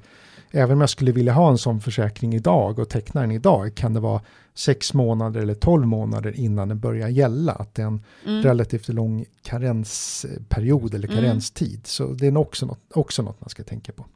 även 0.51 0.73
om 0.77 0.81
jag 0.81 0.91
skulle 0.91 1.13
vilja 1.13 1.33
ha 1.33 1.51
en 1.51 1.59
sån 1.59 1.81
försäkring 1.81 2.35
idag 2.35 2.79
och 2.79 2.89
teckna 2.89 3.21
den 3.21 3.31
idag, 3.31 3.75
kan 3.75 3.95
det 3.95 4.01
vara 4.01 4.21
sex 4.55 4.95
månader 4.95 5.41
eller 5.41 5.55
tolv 5.55 5.87
månader 5.87 6.41
innan 6.41 6.69
den 6.69 6.81
börjar 6.81 7.09
gälla. 7.09 7.53
Att 7.53 7.75
det 7.75 7.83
är 7.83 7.87
en 7.87 8.03
Mm. 8.27 8.43
relativt 8.43 8.89
lång 8.89 9.25
karensperiod 9.43 10.95
eller 10.95 11.09
Mm. 11.09 11.21
karenstid. 11.21 11.81
Så 11.87 12.07
det 12.13 12.27
är 12.27 12.37
också 12.39 12.67
något, 12.67 12.79
också 12.95 13.23
något 13.23 13.41
man 13.41 13.49
ska 13.49 13.63
tänka 13.63 13.93
på. 13.93 14.07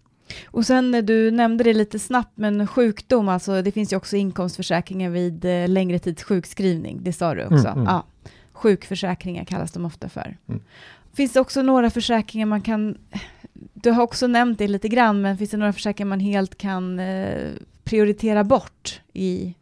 Och 0.47 0.67
sen, 0.67 0.95
eh, 0.95 1.03
du 1.03 1.31
nämnde 1.31 1.65
det 1.65 1.73
lite 1.73 1.99
snabbt, 1.99 2.33
men 2.35 2.67
sjukdom, 2.67 3.29
alltså 3.29 3.63
det 3.63 3.73
finns 3.73 3.93
ju 3.93 3.97
också 3.97 4.17
inkomstförsäkringar 4.17 5.11
vid 5.11 5.45
eh, 5.45 5.69
längre 5.69 5.99
tids 5.99 6.23
sjukskrivning, 6.23 6.99
det 7.03 7.13
sa 7.13 7.35
du 7.35 7.43
också. 7.43 7.69
Mm, 7.69 7.73
mm. 7.73 7.85
Ja. 7.85 8.05
Sjukförsäkringar 8.53 9.45
kallas 9.45 9.73
de 9.73 9.85
ofta 9.85 10.09
för. 10.09 10.37
Mm. 10.49 10.61
Finns 11.13 11.33
det 11.33 11.41
också 11.41 11.63
några 11.63 11.91
försäkringar 11.91 12.47
man 12.47 12.61
kan, 12.61 12.99
du 13.75 13.91
har 13.91 14.03
också 14.03 14.27
nämnt 14.27 14.59
det 14.59 14.69
lite 14.69 14.89
grann, 14.89 15.21
men 15.21 15.39
finns 15.39 15.51
det 15.51 15.57
några 15.57 15.73
försäkringar 15.73 16.09
man 16.09 16.21
helt 16.21 16.59
kan 16.59 16.99
eh, 16.99 17.51
prioritera 17.85 18.45
bort 18.45 19.01
i 19.13 19.55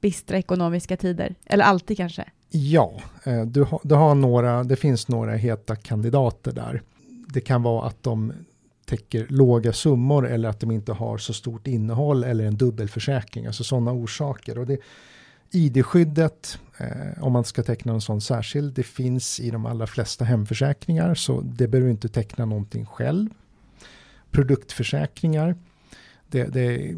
bistra 0.00 0.38
ekonomiska 0.38 0.96
tider? 0.96 1.34
Eller 1.46 1.64
alltid 1.64 1.96
kanske? 1.96 2.24
Ja, 2.50 3.00
eh, 3.24 3.42
du 3.42 3.62
har, 3.62 3.80
du 3.82 3.94
har 3.94 4.14
några, 4.14 4.64
det 4.64 4.76
finns 4.76 5.08
några 5.08 5.32
heta 5.32 5.76
kandidater 5.76 6.52
där. 6.52 6.82
Det 7.28 7.40
kan 7.40 7.62
vara 7.62 7.86
att 7.86 8.02
de 8.02 8.32
täcker 8.90 9.26
låga 9.28 9.72
summor 9.72 10.28
eller 10.28 10.48
att 10.48 10.60
de 10.60 10.70
inte 10.70 10.92
har 10.92 11.18
så 11.18 11.32
stort 11.32 11.66
innehåll 11.66 12.24
eller 12.24 12.44
en 12.44 12.56
dubbelförsäkring, 12.56 13.46
alltså 13.46 13.64
sådana 13.64 13.92
orsaker. 13.92 14.58
Och 14.58 14.66
det, 14.66 14.78
ID-skyddet, 15.50 16.58
eh, 16.78 17.22
om 17.24 17.32
man 17.32 17.44
ska 17.44 17.62
teckna 17.62 17.92
en 17.92 18.00
sån 18.00 18.20
särskild, 18.20 18.74
det 18.74 18.82
finns 18.82 19.40
i 19.40 19.50
de 19.50 19.66
allra 19.66 19.86
flesta 19.86 20.24
hemförsäkringar 20.24 21.14
så 21.14 21.40
det 21.40 21.68
behöver 21.68 21.86
du 21.86 21.90
inte 21.90 22.08
teckna 22.08 22.44
någonting 22.44 22.86
själv. 22.86 23.28
Produktförsäkringar, 24.30 25.54
det, 26.26 26.44
det 26.44 26.60
är 26.60 26.96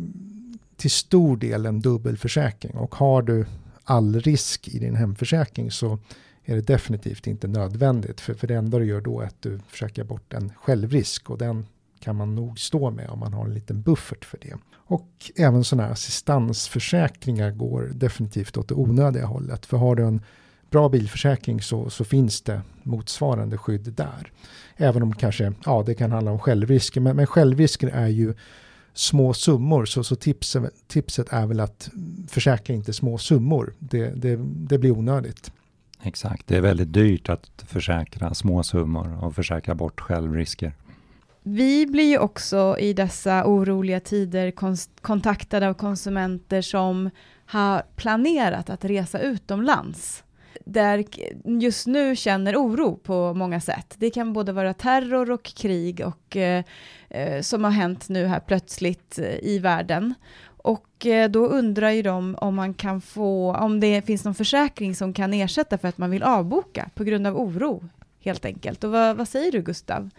till 0.76 0.90
stor 0.90 1.37
del 1.37 1.66
en 1.66 1.81
dubbelförsäkring 1.81 2.74
och 2.74 2.94
har 2.94 3.22
du 3.22 3.46
all 3.85 4.20
risk 4.20 4.68
i 4.68 4.78
din 4.78 4.96
hemförsäkring 4.96 5.70
så 5.70 5.98
är 6.44 6.55
det 6.55 6.62
definitivt 6.62 7.26
inte 7.26 7.48
nödvändigt. 7.48 8.20
För, 8.20 8.35
för 8.35 8.46
det 8.46 8.55
enda 8.55 8.78
du 8.78 8.85
gör 8.85 9.00
då 9.00 9.20
är 9.20 9.26
att 9.26 9.42
du 9.42 9.59
försöker 9.68 10.05
bort 10.05 10.35
en 10.35 10.52
självrisk 10.57 11.31
och 11.31 11.38
den 11.38 11.66
kan 12.03 12.17
man 12.17 12.35
nog 12.35 12.59
stå 12.59 12.91
med 12.91 13.09
om 13.09 13.19
man 13.19 13.33
har 13.33 13.45
en 13.45 13.55
liten 13.55 13.83
buffert 13.83 14.25
för 14.25 14.38
det. 14.43 14.55
Och 14.75 15.09
även 15.37 15.65
sådana 15.65 15.87
här 15.87 15.93
assistansförsäkringar 15.93 17.51
går 17.51 17.91
definitivt 17.95 18.57
åt 18.57 18.69
det 18.69 18.75
onödiga 18.75 19.27
hållet. 19.27 19.67
För 19.67 19.77
har 19.77 19.97
du 19.97 20.05
en 20.05 20.21
bra 20.71 20.88
bilförsäkring 20.88 21.61
så, 21.61 21.91
så 21.91 22.05
finns 22.05 22.43
det 22.43 22.62
motsvarande 22.83 23.59
skydd 23.59 23.93
där. 23.93 24.33
Även 24.77 25.03
om 25.03 25.12
kanske, 25.15 25.53
ja 25.65 25.83
det 25.87 25.95
kan 25.95 26.12
handla 26.12 26.31
om 26.31 26.38
självrisker, 26.38 27.01
men, 27.01 27.17
men 27.17 27.27
självrisker 27.27 27.88
är 27.88 28.09
ju 28.09 28.35
små 28.95 29.35
summor 29.35 29.85
så, 29.85 30.05
så 30.05 30.17
tipset, 30.17 30.88
tipset 30.88 31.33
är 31.33 31.47
väl 31.47 31.61
att 31.61 31.91
försäkra 32.29 32.75
inte 32.75 32.93
små 32.93 33.19
summor. 33.19 33.75
Det, 33.79 34.07
det, 34.07 34.37
det 34.43 34.79
blir 34.79 34.91
onödigt. 34.91 35.53
Exakt, 36.03 36.47
det 36.47 36.57
är 36.57 36.61
väldigt 36.61 36.93
dyrt 36.93 37.29
att 37.29 37.65
försäkra 37.67 38.35
små 38.35 38.62
summor 38.62 39.25
och 39.25 39.35
försäkra 39.35 39.75
bort 39.75 40.01
självrisker. 40.01 40.75
Vi 41.42 41.87
blir 41.87 42.11
ju 42.11 42.18
också 42.18 42.76
i 42.78 42.92
dessa 42.92 43.44
oroliga 43.46 44.00
tider 44.00 44.52
kontaktade 45.00 45.68
av 45.68 45.74
konsumenter 45.74 46.62
som 46.62 47.11
har 47.46 47.83
planerat 47.96 48.70
att 48.70 48.85
resa 48.85 49.18
utomlands. 49.18 50.24
Där 50.64 51.05
just 51.61 51.87
nu 51.87 52.16
känner 52.16 52.57
oro 52.57 52.96
på 52.96 53.35
många 53.35 53.61
sätt. 53.61 53.94
Det 53.98 54.11
kan 54.11 54.33
både 54.33 54.52
vara 54.52 54.74
terror 54.74 55.31
och 55.31 55.42
krig 55.42 56.07
och, 56.07 56.37
eh, 56.37 56.64
eh 57.11 57.40
som 57.40 57.64
har 57.64 57.70
hänt 57.70 58.09
nu 58.09 58.26
här 58.26 58.40
plötsligt 58.40 59.18
eh, 59.18 59.37
i 59.42 59.59
världen. 59.59 60.14
Och 60.44 61.07
eh, 61.07 61.31
då 61.31 61.46
undrar 61.46 61.90
ju 61.90 62.02
de 62.02 62.37
om 62.40 62.55
man 62.55 62.74
kan 62.74 63.00
få, 63.00 63.57
om 63.57 63.81
det 63.81 64.02
finns 64.07 64.24
någon 64.24 64.35
försäkring 64.35 64.94
som 64.94 65.12
kan 65.12 65.35
ersätta 65.35 65.78
för 65.78 65.88
att 65.88 65.98
man 65.98 66.11
vill 66.11 66.22
avboka 66.22 66.90
på 66.94 67.05
grund 67.05 67.26
av 67.26 67.40
oro, 67.40 67.88
helt 68.20 68.44
enkelt. 68.44 68.85
Och 68.85 68.90
vad, 68.90 69.16
vad 69.16 69.28
säger 69.28 69.52
du 69.52 69.62
Gustav? 69.62 70.11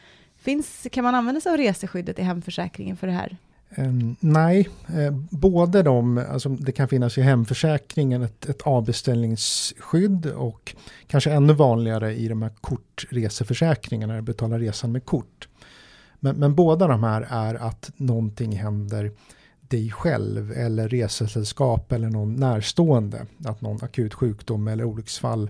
Finns, 0.43 0.87
kan 0.91 1.03
man 1.03 1.15
använda 1.15 1.41
sig 1.41 1.51
av 1.51 1.57
reseskyddet 1.57 2.19
i 2.19 2.21
hemförsäkringen 2.21 2.97
för 2.97 3.07
det 3.07 3.13
här? 3.13 3.37
Um, 3.77 4.15
nej, 4.19 4.69
eh, 4.87 5.11
både 5.29 5.83
de, 5.83 6.17
alltså 6.17 6.49
det 6.49 6.71
kan 6.71 6.87
finnas 6.87 7.17
i 7.17 7.21
hemförsäkringen 7.21 8.21
ett, 8.21 8.49
ett 8.49 8.61
avbeställningsskydd 8.61 10.25
och 10.25 10.75
kanske 11.07 11.31
ännu 11.31 11.53
vanligare 11.53 12.15
i 12.15 12.27
de 12.27 12.41
här 12.41 12.51
kortreseförsäkringarna, 12.61 14.13
när 14.13 14.21
du 14.21 14.25
betalar 14.25 14.59
resan 14.59 14.91
med 14.91 15.05
kort. 15.05 15.47
Men, 16.19 16.35
men 16.35 16.55
båda 16.55 16.87
de 16.87 17.03
här 17.03 17.27
är 17.29 17.55
att 17.55 17.91
någonting 17.97 18.51
händer 18.51 19.11
dig 19.61 19.91
själv 19.91 20.51
eller 20.51 20.89
resesällskap 20.89 21.91
eller 21.91 22.09
någon 22.09 22.35
närstående. 22.35 23.25
Att 23.45 23.61
någon 23.61 23.83
akut 23.83 24.13
sjukdom 24.13 24.67
eller 24.67 24.83
olycksfall 24.83 25.49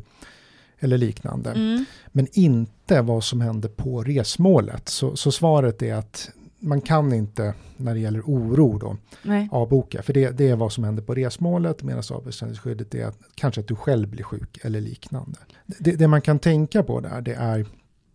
eller 0.84 0.98
liknande. 0.98 1.52
Mm. 1.52 1.86
Men 2.08 2.28
inte 2.32 3.02
vad 3.02 3.24
som 3.24 3.42
händer 3.42 3.70
på 3.70 4.04
resmålet. 4.04 4.90
Så, 4.90 5.16
så 5.16 5.32
svaret 5.32 5.82
är 5.82 5.96
att 5.96 6.30
man 6.60 6.82
kan 6.82 7.14
inte, 7.14 7.54
när 7.78 7.94
det 7.94 8.00
gäller 8.00 8.22
oro 8.22 8.78
då, 8.78 8.98
Nej. 9.22 9.50
avboka. 9.52 10.02
För 10.04 10.14
det, 10.14 10.30
det, 10.30 10.50
är 10.50 10.56
vad 10.56 10.72
som 10.72 10.84
händer 10.84 11.04
på 11.04 11.16
resmålet, 11.16 11.84
medan 11.84 12.04
avbeställningsskyddet 12.12 12.96
är 12.96 13.06
att, 13.06 13.18
kanske 13.36 13.62
att 13.62 13.68
du 13.68 13.76
själv 13.76 14.10
blir 14.10 14.24
sjuk 14.24 14.60
eller 14.62 14.82
liknande. 14.82 15.40
Det, 15.66 15.92
det 15.92 16.08
man 16.08 16.22
kan 16.22 16.40
tänka 16.40 16.84
på 16.84 17.00
där, 17.00 17.22
det 17.22 17.34
är 17.34 17.66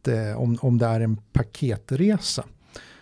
det, 0.02 0.34
om, 0.34 0.58
om 0.60 0.78
det 0.78 0.86
är 0.86 1.00
en 1.00 1.16
paketresa, 1.32 2.44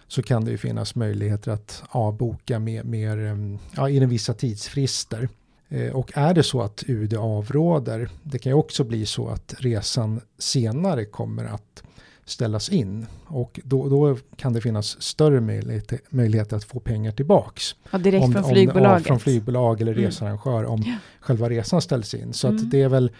så 0.08 0.22
kan 0.22 0.44
det 0.44 0.50
ju 0.50 0.58
finnas 0.58 0.94
möjligheter 0.94 1.50
att 1.50 1.82
avboka 1.88 2.58
med, 2.58 2.86
mer, 2.86 3.38
ja, 3.76 3.88
inom 3.88 4.08
vissa 4.08 4.34
tidsfrister. 4.34 5.28
Eh, 5.68 5.96
och 5.96 6.12
är 6.14 6.34
det 6.34 6.42
så 6.42 6.62
att 6.62 6.84
UD 6.86 7.14
avråder, 7.14 8.08
det 8.22 8.38
kan 8.38 8.50
ju 8.50 8.56
också 8.56 8.84
bli 8.84 9.06
så 9.06 9.28
att 9.28 9.54
resan 9.58 10.20
senare 10.38 11.04
kommer 11.04 11.44
att 11.44 11.82
ställas 12.24 12.68
in. 12.68 13.06
Och 13.26 13.60
då, 13.64 13.88
då 13.88 14.16
kan 14.36 14.52
det 14.52 14.60
finnas 14.60 15.02
större 15.02 15.40
möjligheter, 15.40 16.00
möjligheter 16.08 16.56
att 16.56 16.64
få 16.64 16.80
pengar 16.80 17.12
tillbaks. 17.12 17.74
Ja, 17.90 17.98
direkt 17.98 18.24
om, 18.24 18.32
från 18.32 18.44
flygbolaget? 18.44 18.98
Om, 18.98 19.04
från 19.04 19.20
flygbolag 19.20 19.80
eller 19.80 19.92
mm. 19.92 20.04
researrangör 20.04 20.64
om 20.64 20.82
ja. 20.86 20.94
själva 21.20 21.50
resan 21.50 21.82
ställs 21.82 22.14
in. 22.14 22.32
Så 22.32 22.48
mm. 22.48 22.56
att 22.56 22.70
det 22.70 22.82
är 22.82 22.88
väl 22.88 23.10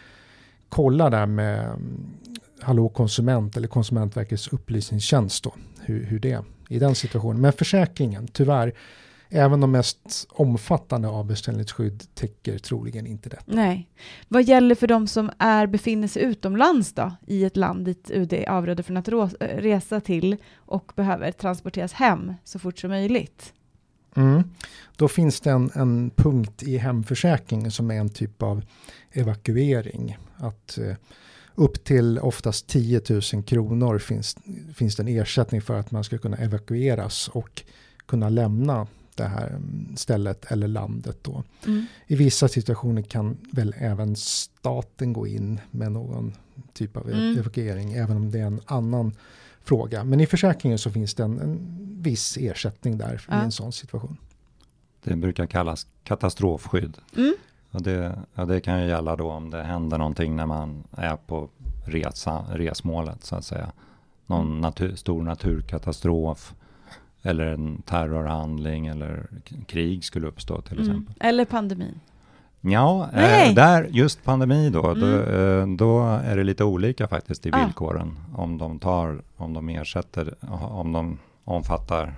kolla 0.69 1.11
där 1.11 1.27
med 1.27 1.71
Hallå 2.61 2.89
konsument 2.89 3.57
eller 3.57 3.69
Konsumentverkets 3.69 4.49
upplysningstjänst 4.49 5.45
då, 5.45 5.55
hur, 5.81 6.05
hur 6.05 6.19
det 6.19 6.33
är 6.33 6.45
i 6.69 6.79
den 6.79 6.95
situationen. 6.95 7.41
Men 7.41 7.53
försäkringen, 7.53 8.29
tyvärr, 8.29 8.75
Även 9.29 9.61
de 9.61 9.71
mest 9.71 10.27
omfattande 10.31 11.09
avbeställningsskydd 11.09 12.05
täcker 12.15 12.59
troligen 12.59 13.07
inte 13.07 13.29
detta. 13.29 13.43
Nej. 13.47 13.89
Vad 14.29 14.43
gäller 14.43 14.75
för 14.75 14.87
de 14.87 15.07
som 15.07 15.31
är, 15.39 15.67
befinner 15.67 16.09
sig 16.09 16.23
utomlands 16.23 16.93
då, 16.93 17.13
i 17.27 17.45
ett 17.45 17.57
land 17.57 17.85
dit 17.85 18.11
UD 18.11 18.35
avråder 18.49 18.83
från 18.83 18.97
att 18.97 19.09
resa 19.41 20.01
till 20.01 20.37
och 20.55 20.93
behöver 20.97 21.33
transporteras 21.33 21.93
hem 21.93 22.35
så 22.45 22.59
fort 22.59 22.79
som 22.79 22.91
möjligt? 22.91 23.53
Mm. 24.17 24.43
Då 24.97 25.09
finns 25.09 25.41
det 25.41 25.51
en, 25.51 25.71
en 25.75 26.11
punkt 26.11 26.63
i 26.63 26.77
hemförsäkringen 26.77 27.71
som 27.71 27.91
är 27.91 27.95
en 27.95 28.09
typ 28.09 28.43
av 28.43 28.65
evakuering. 29.13 30.19
Att 30.37 30.79
eh, 30.79 30.97
upp 31.55 31.85
till 31.85 32.19
oftast 32.19 32.67
10 32.67 33.01
000 33.33 33.43
kronor 33.43 33.99
finns, 33.99 34.37
finns 34.75 34.97
det 34.97 35.03
en 35.03 35.09
ersättning 35.09 35.63
för 35.63 35.79
att 35.79 35.91
man 35.91 36.05
ska 36.05 36.19
kunna 36.19 36.37
evakueras 36.37 37.29
och 37.29 37.63
kunna 38.07 38.29
lämna 38.29 38.87
det 39.17 39.25
här 39.25 39.49
mm, 39.49 39.97
stället 39.97 40.53
eller 40.53 40.69
landet 40.69 41.19
då. 41.23 41.43
Mm. 41.67 41.87
I 42.07 42.17
vissa 42.17 42.49
situationer 42.49 43.03
kan 43.03 43.37
väl 43.53 43.75
även 43.79 44.17
staten 44.17 45.13
gå 45.13 45.27
in 45.27 45.61
med 45.71 45.93
någon 45.93 46.33
typ 46.73 46.97
av 46.97 47.11
mm. 47.11 47.39
evakuering, 47.39 47.93
även 47.93 48.17
om 48.17 48.31
det 48.31 48.41
är 48.41 48.47
en 48.47 48.61
annan 48.67 49.15
fråga. 49.65 50.05
Men 50.05 50.21
i 50.21 50.27
försäkringen 50.27 50.79
så 50.79 50.91
finns 50.91 51.15
det 51.15 51.23
en, 51.23 51.41
en 51.41 51.59
viss 52.03 52.37
ersättning 52.37 52.99
där 52.99 53.25
ja. 53.29 53.41
i 53.41 53.45
en 53.45 53.53
sån 53.53 53.73
situation. 53.73 54.17
Det 55.05 55.17
brukar 55.17 55.47
kallas 55.47 55.87
katastrofskydd. 56.05 56.99
Mm. 57.17 57.35
Och 57.71 57.83
det, 57.83 58.19
ja, 58.35 58.45
det 58.45 58.61
kan 58.61 58.83
ju 58.83 58.89
gälla 58.89 59.17
då 59.17 59.31
om 59.31 59.51
det 59.51 59.63
händer 59.63 59.99
någonting 59.99 60.37
när 60.37 60.47
man 60.47 60.85
är 60.91 61.17
på 61.17 61.49
resa, 61.87 62.45
resmålet 62.53 63.25
så 63.25 63.37
att 63.37 63.45
säga. 63.45 63.73
Någon 64.27 64.61
natur, 64.61 64.95
stor 64.97 65.23
naturkatastrof, 65.23 66.55
eller 67.27 67.47
en 67.47 67.83
terrorhandling 67.83 68.87
eller 68.87 69.27
krig 69.67 70.05
skulle 70.05 70.27
uppstå 70.27 70.61
till 70.61 70.79
mm. 70.79 70.91
exempel. 70.91 71.15
Eller 71.21 71.45
pandemin. 71.45 72.01
Ja, 72.61 73.11
eh, 73.13 73.55
där, 73.55 73.89
just 73.91 74.25
pandemi 74.25 74.71
då, 74.71 74.87
mm. 74.87 75.01
då, 75.01 75.07
eh, 75.07 75.67
då, 75.67 76.03
är 76.03 76.37
det 76.37 76.45
lite 76.45 76.65
olika 76.65 77.09
faktiskt 77.09 77.47
i 77.47 77.51
ah. 77.53 77.65
villkoren. 77.65 78.19
Om 78.35 78.59
de 78.59 78.79
tar, 78.79 79.23
om 79.37 79.53
de 79.53 79.69
ersätter, 79.69 80.35
om 80.51 80.93
de 80.93 81.19
omfattar 81.45 82.15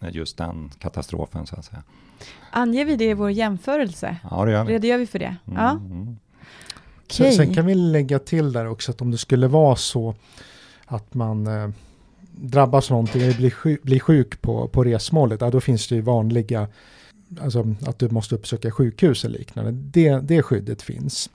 just 0.00 0.36
den 0.36 0.70
katastrofen 0.78 1.46
så 1.46 1.56
att 1.56 1.64
säga. 1.64 1.82
Anger 2.50 2.84
vi 2.84 2.96
det 2.96 3.04
i 3.04 3.14
vår 3.14 3.30
jämförelse? 3.30 4.16
Ja, 4.30 4.44
det 4.44 4.52
gör 4.52 4.64
vi. 4.64 4.72
Redogör 4.72 4.98
vi 4.98 5.06
för 5.06 5.18
det? 5.18 5.36
Mm. 5.46 5.62
Ja. 5.62 5.70
Mm. 5.70 6.16
Okay. 7.04 7.32
Sen 7.32 7.54
kan 7.54 7.66
vi 7.66 7.74
lägga 7.74 8.18
till 8.18 8.52
där 8.52 8.66
också 8.68 8.92
att 8.92 9.00
om 9.00 9.10
det 9.10 9.18
skulle 9.18 9.48
vara 9.48 9.76
så 9.76 10.14
att 10.86 11.14
man 11.14 11.46
eh, 11.46 11.68
drabbas 12.36 12.90
någonting 12.90 13.22
eller 13.22 13.34
blir 13.34 13.50
sjuk, 13.50 13.82
blir 13.82 14.00
sjuk 14.00 14.42
på, 14.42 14.68
på 14.68 14.84
resmålet, 14.84 15.40
ja, 15.40 15.50
då 15.50 15.60
finns 15.60 15.88
det 15.88 15.94
ju 15.94 16.00
vanliga, 16.00 16.68
alltså 17.40 17.74
att 17.86 17.98
du 17.98 18.08
måste 18.08 18.34
uppsöka 18.34 18.70
sjukhus 18.70 19.24
eller 19.24 19.38
liknande. 19.38 19.70
Det, 19.72 20.20
det 20.20 20.42
skyddet 20.42 20.82
finns. 20.82 21.30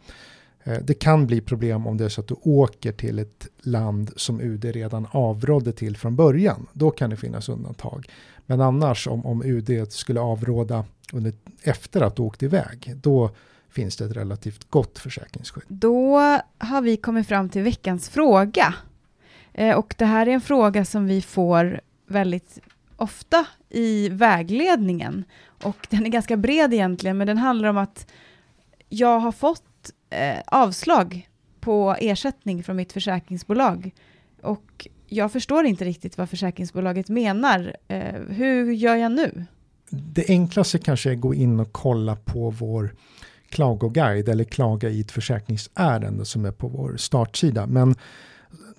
Eh, 0.64 0.78
det 0.84 0.94
kan 0.94 1.28
bli 1.28 1.42
problem 1.42 1.88
om 1.88 1.98
det 1.98 2.06
är 2.06 2.10
så 2.10 2.22
att 2.22 2.28
du 2.28 2.36
åker 2.42 2.92
till 2.92 3.20
ett 3.20 3.48
land 3.62 4.12
som 4.16 4.42
UD 4.42 4.66
redan 4.66 5.08
avrådde 5.12 5.72
till 5.72 5.98
från 5.98 6.16
början. 6.16 6.68
Då 6.74 6.92
kan 6.92 7.10
det 7.10 7.18
finnas 7.18 7.50
undantag. 7.50 8.10
Men 8.46 8.62
annars 8.62 9.08
om, 9.08 9.26
om 9.26 9.44
UD 9.44 9.92
skulle 9.92 10.20
avråda 10.20 10.86
under, 11.14 11.34
efter 11.64 12.02
att 12.02 12.16
du 12.16 12.22
åkt 12.22 12.44
iväg, 12.44 12.94
då 13.02 13.32
finns 13.70 13.98
det 13.98 14.06
ett 14.06 14.18
relativt 14.18 14.70
gott 14.70 15.00
försäkringsskydd. 15.00 15.64
Då 15.68 16.18
har 16.58 16.82
vi 16.82 16.98
kommit 16.98 17.28
fram 17.28 17.50
till 17.50 17.62
veckans 17.62 18.10
fråga. 18.10 18.74
Eh, 19.60 19.76
och 19.76 19.96
det 19.98 20.06
här 20.06 20.28
är 20.28 20.32
en 20.32 20.42
fråga 20.42 20.86
som 20.86 21.06
vi 21.06 21.22
får 21.22 21.82
väldigt 22.08 22.60
ofta 22.96 23.46
i 23.70 24.10
vägledningen. 24.10 25.24
Och 25.64 25.88
den 25.90 26.06
är 26.06 26.10
ganska 26.10 26.38
bred 26.38 26.74
egentligen, 26.74 27.18
men 27.18 27.28
den 27.28 27.38
handlar 27.38 27.70
om 27.70 27.78
att 27.78 28.12
jag 28.90 29.20
har 29.20 29.32
fått 29.32 29.92
eh, 30.10 30.40
avslag 30.46 31.30
på 31.60 31.96
ersättning 32.00 32.64
från 32.64 32.76
mitt 32.76 32.94
försäkringsbolag. 32.94 33.92
Och 34.42 34.88
jag 35.08 35.32
förstår 35.32 35.66
inte 35.66 35.86
riktigt 35.86 36.18
vad 36.18 36.30
försäkringsbolaget 36.30 37.10
menar. 37.10 37.76
Eh, 37.88 38.22
hur 38.30 38.72
gör 38.72 38.96
jag 38.96 39.12
nu? 39.12 39.46
Det 39.90 40.30
enklaste 40.30 40.78
kanske 40.78 41.10
är 41.10 41.14
att 41.14 41.20
gå 41.20 41.34
in 41.34 41.60
och 41.60 41.72
kolla 41.72 42.16
på 42.16 42.50
vår 42.50 42.96
klagoguide 43.50 44.30
eller 44.30 44.44
klaga 44.44 44.90
i 44.90 45.02
ett 45.02 45.12
försäkringsärende 45.12 46.26
som 46.26 46.46
är 46.46 46.52
på 46.52 46.68
vår 46.68 46.98
startsida. 46.98 47.68
Men 47.68 47.96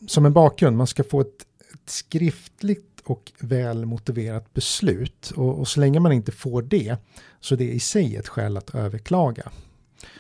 som 0.07 0.27
en 0.27 0.33
bakgrund, 0.33 0.77
man 0.77 0.87
ska 0.87 1.05
få 1.05 1.21
ett, 1.21 1.47
ett 1.75 1.91
skriftligt 1.91 3.01
och 3.05 3.33
väl 3.39 3.87
motiverat 3.87 4.55
beslut. 4.55 5.33
Och, 5.37 5.59
och, 5.59 5.69
så 5.69 5.81
länge 5.81 6.01
man 6.01 6.13
inte 6.13 6.33
får 6.33 6.63
det, 6.63 6.97
så 7.41 7.57
det 7.57 7.65
är 7.65 7.73
i 7.75 7.81
sig 7.81 8.17
ett 8.17 8.29
skäl 8.29 8.57
att 8.57 8.75
överklaga. 8.75 9.53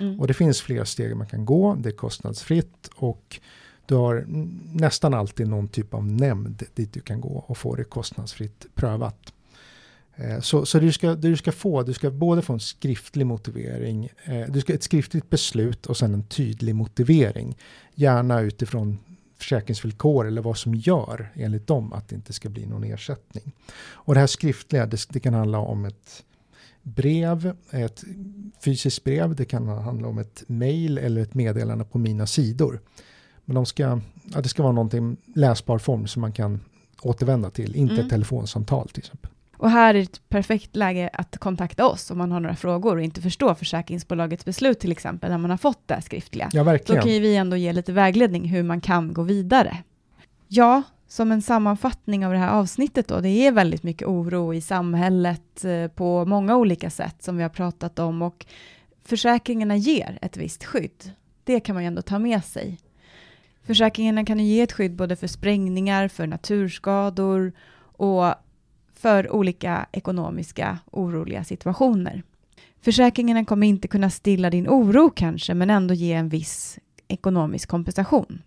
Mm. 0.00 0.20
Och 0.20 0.26
det 0.26 0.34
finns 0.34 0.60
flera 0.60 0.84
steg 0.84 1.16
man 1.16 1.26
kan 1.26 1.44
gå, 1.44 1.74
det 1.74 1.88
är 1.88 1.92
kostnadsfritt 1.92 2.90
och 2.94 3.40
du 3.86 3.94
har 3.94 4.24
nästan 4.74 5.14
alltid 5.14 5.48
någon 5.48 5.68
typ 5.68 5.94
av 5.94 6.06
nämnd 6.06 6.62
dit 6.74 6.92
du 6.92 7.00
kan 7.00 7.20
gå 7.20 7.44
och 7.46 7.58
få 7.58 7.74
det 7.74 7.84
kostnadsfritt 7.84 8.66
prövat. 8.74 9.32
Eh, 10.16 10.40
så, 10.40 10.66
så 10.66 10.78
du 10.78 10.92
ska, 10.92 11.14
du 11.14 11.36
ska 11.36 11.52
få, 11.52 11.82
du 11.82 11.92
ska 11.92 12.10
både 12.10 12.42
få 12.42 12.52
en 12.52 12.60
skriftlig 12.60 13.26
motivering, 13.26 14.08
eh, 14.24 14.42
du 14.48 14.60
ska 14.60 14.74
ett 14.74 14.82
skriftligt 14.82 15.30
beslut 15.30 15.86
och 15.86 15.96
sen 15.96 16.14
en 16.14 16.22
tydlig 16.22 16.74
motivering. 16.74 17.56
Gärna 17.94 18.40
utifrån 18.40 18.98
försäkringsvillkor 19.40 20.26
eller 20.26 20.42
vad 20.42 20.58
som 20.58 20.74
gör 20.74 21.32
enligt 21.34 21.66
dem 21.66 21.92
att 21.92 22.08
det 22.08 22.14
inte 22.14 22.32
ska 22.32 22.48
bli 22.48 22.66
någon 22.66 22.84
ersättning. 22.84 23.52
Och 23.92 24.14
det 24.14 24.20
här 24.20 24.26
skriftliga, 24.26 24.86
det, 24.86 25.06
det 25.08 25.20
kan 25.20 25.34
handla 25.34 25.58
om 25.58 25.84
ett 25.84 26.24
brev, 26.82 27.56
ett 27.70 28.04
fysiskt 28.64 29.04
brev, 29.04 29.34
det 29.34 29.44
kan 29.44 29.68
handla 29.68 30.08
om 30.08 30.18
ett 30.18 30.42
mail 30.46 30.98
eller 30.98 31.22
ett 31.22 31.34
meddelande 31.34 31.84
på 31.84 31.98
mina 31.98 32.26
sidor. 32.26 32.80
Men 33.44 33.54
de 33.54 33.66
ska, 33.66 34.00
ja, 34.34 34.40
det 34.40 34.48
ska 34.48 34.62
vara 34.62 34.72
någonting 34.72 35.16
läsbar 35.34 35.78
form 35.78 36.06
som 36.06 36.20
man 36.20 36.32
kan 36.32 36.60
återvända 37.02 37.50
till, 37.50 37.76
inte 37.76 37.94
mm. 37.94 38.04
ett 38.04 38.10
telefonsamtal 38.10 38.88
till 38.88 38.98
exempel. 38.98 39.29
Och 39.60 39.70
här 39.70 39.94
är 39.94 40.02
ett 40.02 40.28
perfekt 40.28 40.76
läge 40.76 41.10
att 41.12 41.38
kontakta 41.38 41.86
oss 41.86 42.10
om 42.10 42.18
man 42.18 42.32
har 42.32 42.40
några 42.40 42.56
frågor 42.56 42.96
och 42.96 43.02
inte 43.02 43.20
förstår 43.20 43.54
försäkringsbolagets 43.54 44.44
beslut 44.44 44.80
till 44.80 44.92
exempel, 44.92 45.30
när 45.30 45.38
man 45.38 45.50
har 45.50 45.58
fått 45.58 45.88
det 45.88 46.02
skriftliga. 46.02 46.50
Ja, 46.52 46.62
verkligen. 46.62 47.00
Då 47.00 47.06
kan 47.06 47.14
ju 47.14 47.20
vi 47.20 47.36
ändå 47.36 47.56
ge 47.56 47.72
lite 47.72 47.92
vägledning 47.92 48.48
hur 48.48 48.62
man 48.62 48.80
kan 48.80 49.12
gå 49.12 49.22
vidare. 49.22 49.76
Ja, 50.48 50.82
som 51.08 51.32
en 51.32 51.42
sammanfattning 51.42 52.26
av 52.26 52.32
det 52.32 52.38
här 52.38 52.50
avsnittet 52.50 53.08
då, 53.08 53.20
det 53.20 53.28
är 53.28 53.52
väldigt 53.52 53.82
mycket 53.82 54.08
oro 54.08 54.54
i 54.54 54.60
samhället 54.60 55.64
eh, 55.64 55.88
på 55.88 56.24
många 56.24 56.56
olika 56.56 56.90
sätt 56.90 57.22
som 57.22 57.36
vi 57.36 57.42
har 57.42 57.50
pratat 57.50 57.98
om 57.98 58.22
och 58.22 58.46
försäkringarna 59.04 59.76
ger 59.76 60.18
ett 60.22 60.36
visst 60.36 60.64
skydd. 60.64 61.12
Det 61.44 61.60
kan 61.60 61.74
man 61.74 61.82
ju 61.82 61.86
ändå 61.86 62.02
ta 62.02 62.18
med 62.18 62.44
sig. 62.44 62.78
Försäkringarna 63.62 64.24
kan 64.24 64.38
ju 64.38 64.44
ge 64.44 64.60
ett 64.60 64.72
skydd 64.72 64.96
både 64.96 65.16
för 65.16 65.26
sprängningar, 65.26 66.08
för 66.08 66.26
naturskador 66.26 67.52
och 67.82 68.34
för 69.00 69.32
olika 69.32 69.86
ekonomiska 69.92 70.78
oroliga 70.90 71.44
situationer. 71.44 72.22
Försäkringarna 72.82 73.44
kommer 73.44 73.66
inte 73.66 73.88
kunna 73.88 74.10
stilla 74.10 74.50
din 74.50 74.68
oro 74.68 75.10
kanske, 75.10 75.54
men 75.54 75.70
ändå 75.70 75.94
ge 75.94 76.12
en 76.12 76.28
viss 76.28 76.78
ekonomisk 77.08 77.68
kompensation. 77.68 78.42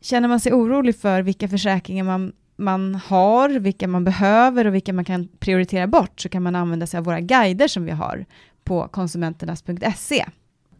Känner 0.00 0.28
man 0.28 0.40
sig 0.40 0.52
orolig 0.52 0.96
för 0.96 1.22
vilka 1.22 1.48
försäkringar 1.48 2.04
man, 2.04 2.32
man 2.56 2.94
har, 2.94 3.48
vilka 3.48 3.88
man 3.88 4.04
behöver 4.04 4.64
och 4.66 4.74
vilka 4.74 4.92
man 4.92 5.04
kan 5.04 5.28
prioritera 5.38 5.86
bort 5.86 6.20
så 6.20 6.28
kan 6.28 6.42
man 6.42 6.56
använda 6.56 6.86
sig 6.86 6.98
av 6.98 7.04
våra 7.04 7.20
guider 7.20 7.68
som 7.68 7.84
vi 7.84 7.90
har 7.90 8.26
på 8.64 8.88
konsumenternas.se. 8.88 10.26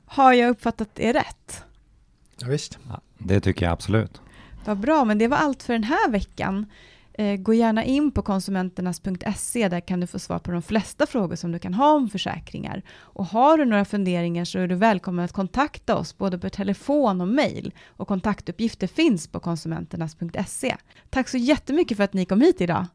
Har 0.07 0.33
jag 0.33 0.51
uppfattat 0.51 0.89
det 0.95 1.13
rätt? 1.13 1.65
Ja, 2.41 2.49
visst. 2.49 2.79
Ja, 2.89 3.01
det 3.19 3.41
tycker 3.41 3.67
jag 3.67 3.73
absolut. 3.73 4.21
Vad 4.65 4.79
bra, 4.79 5.05
men 5.05 5.19
det 5.19 5.29
var 5.29 5.37
allt 5.37 5.63
för 5.63 5.73
den 5.73 5.85
här 5.85 6.11
veckan. 6.11 6.67
Eh, 7.19 7.37
gå 7.37 7.55
gärna 7.55 7.85
in 7.85 8.11
på 8.11 8.23
konsumenternas.se, 8.23 9.69
där 9.69 9.81
kan 9.81 10.01
du 10.01 10.07
få 10.07 10.19
svar 10.19 10.39
på 10.39 10.51
de 10.51 10.63
flesta 10.63 11.07
frågor 11.07 11.37
som 11.37 11.53
du 11.53 11.59
kan 11.59 11.75
ha 11.75 11.93
om 11.93 12.09
försäkringar. 12.09 12.83
Och 12.99 13.27
har 13.27 13.59
du 13.59 13.65
några 13.65 13.85
funderingar 13.85 14.45
så 14.45 14.59
är 14.59 14.67
du 14.67 14.75
välkommen 14.75 15.25
att 15.25 15.33
kontakta 15.33 15.97
oss 15.97 16.19
både 16.19 16.39
på 16.39 16.51
telefon 16.51 17.21
och 17.21 17.29
mejl. 17.29 17.75
Och 17.87 18.09
kontaktuppgifter 18.09 18.87
finns 18.87 19.29
på 19.29 19.41
konsumenternas.se. 19.41 20.77
Tack 21.11 21.29
så 21.29 21.37
jättemycket 21.37 21.97
för 21.97 22.05
att 22.05 22.13
ni 22.13 22.25
kom 22.25 22.41
hit 22.41 22.61
idag. 22.61 22.87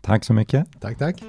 Tack 0.00 0.24
så 0.24 0.32
mycket. 0.32 0.80
Tack, 0.80 0.98
tack. 0.98 1.22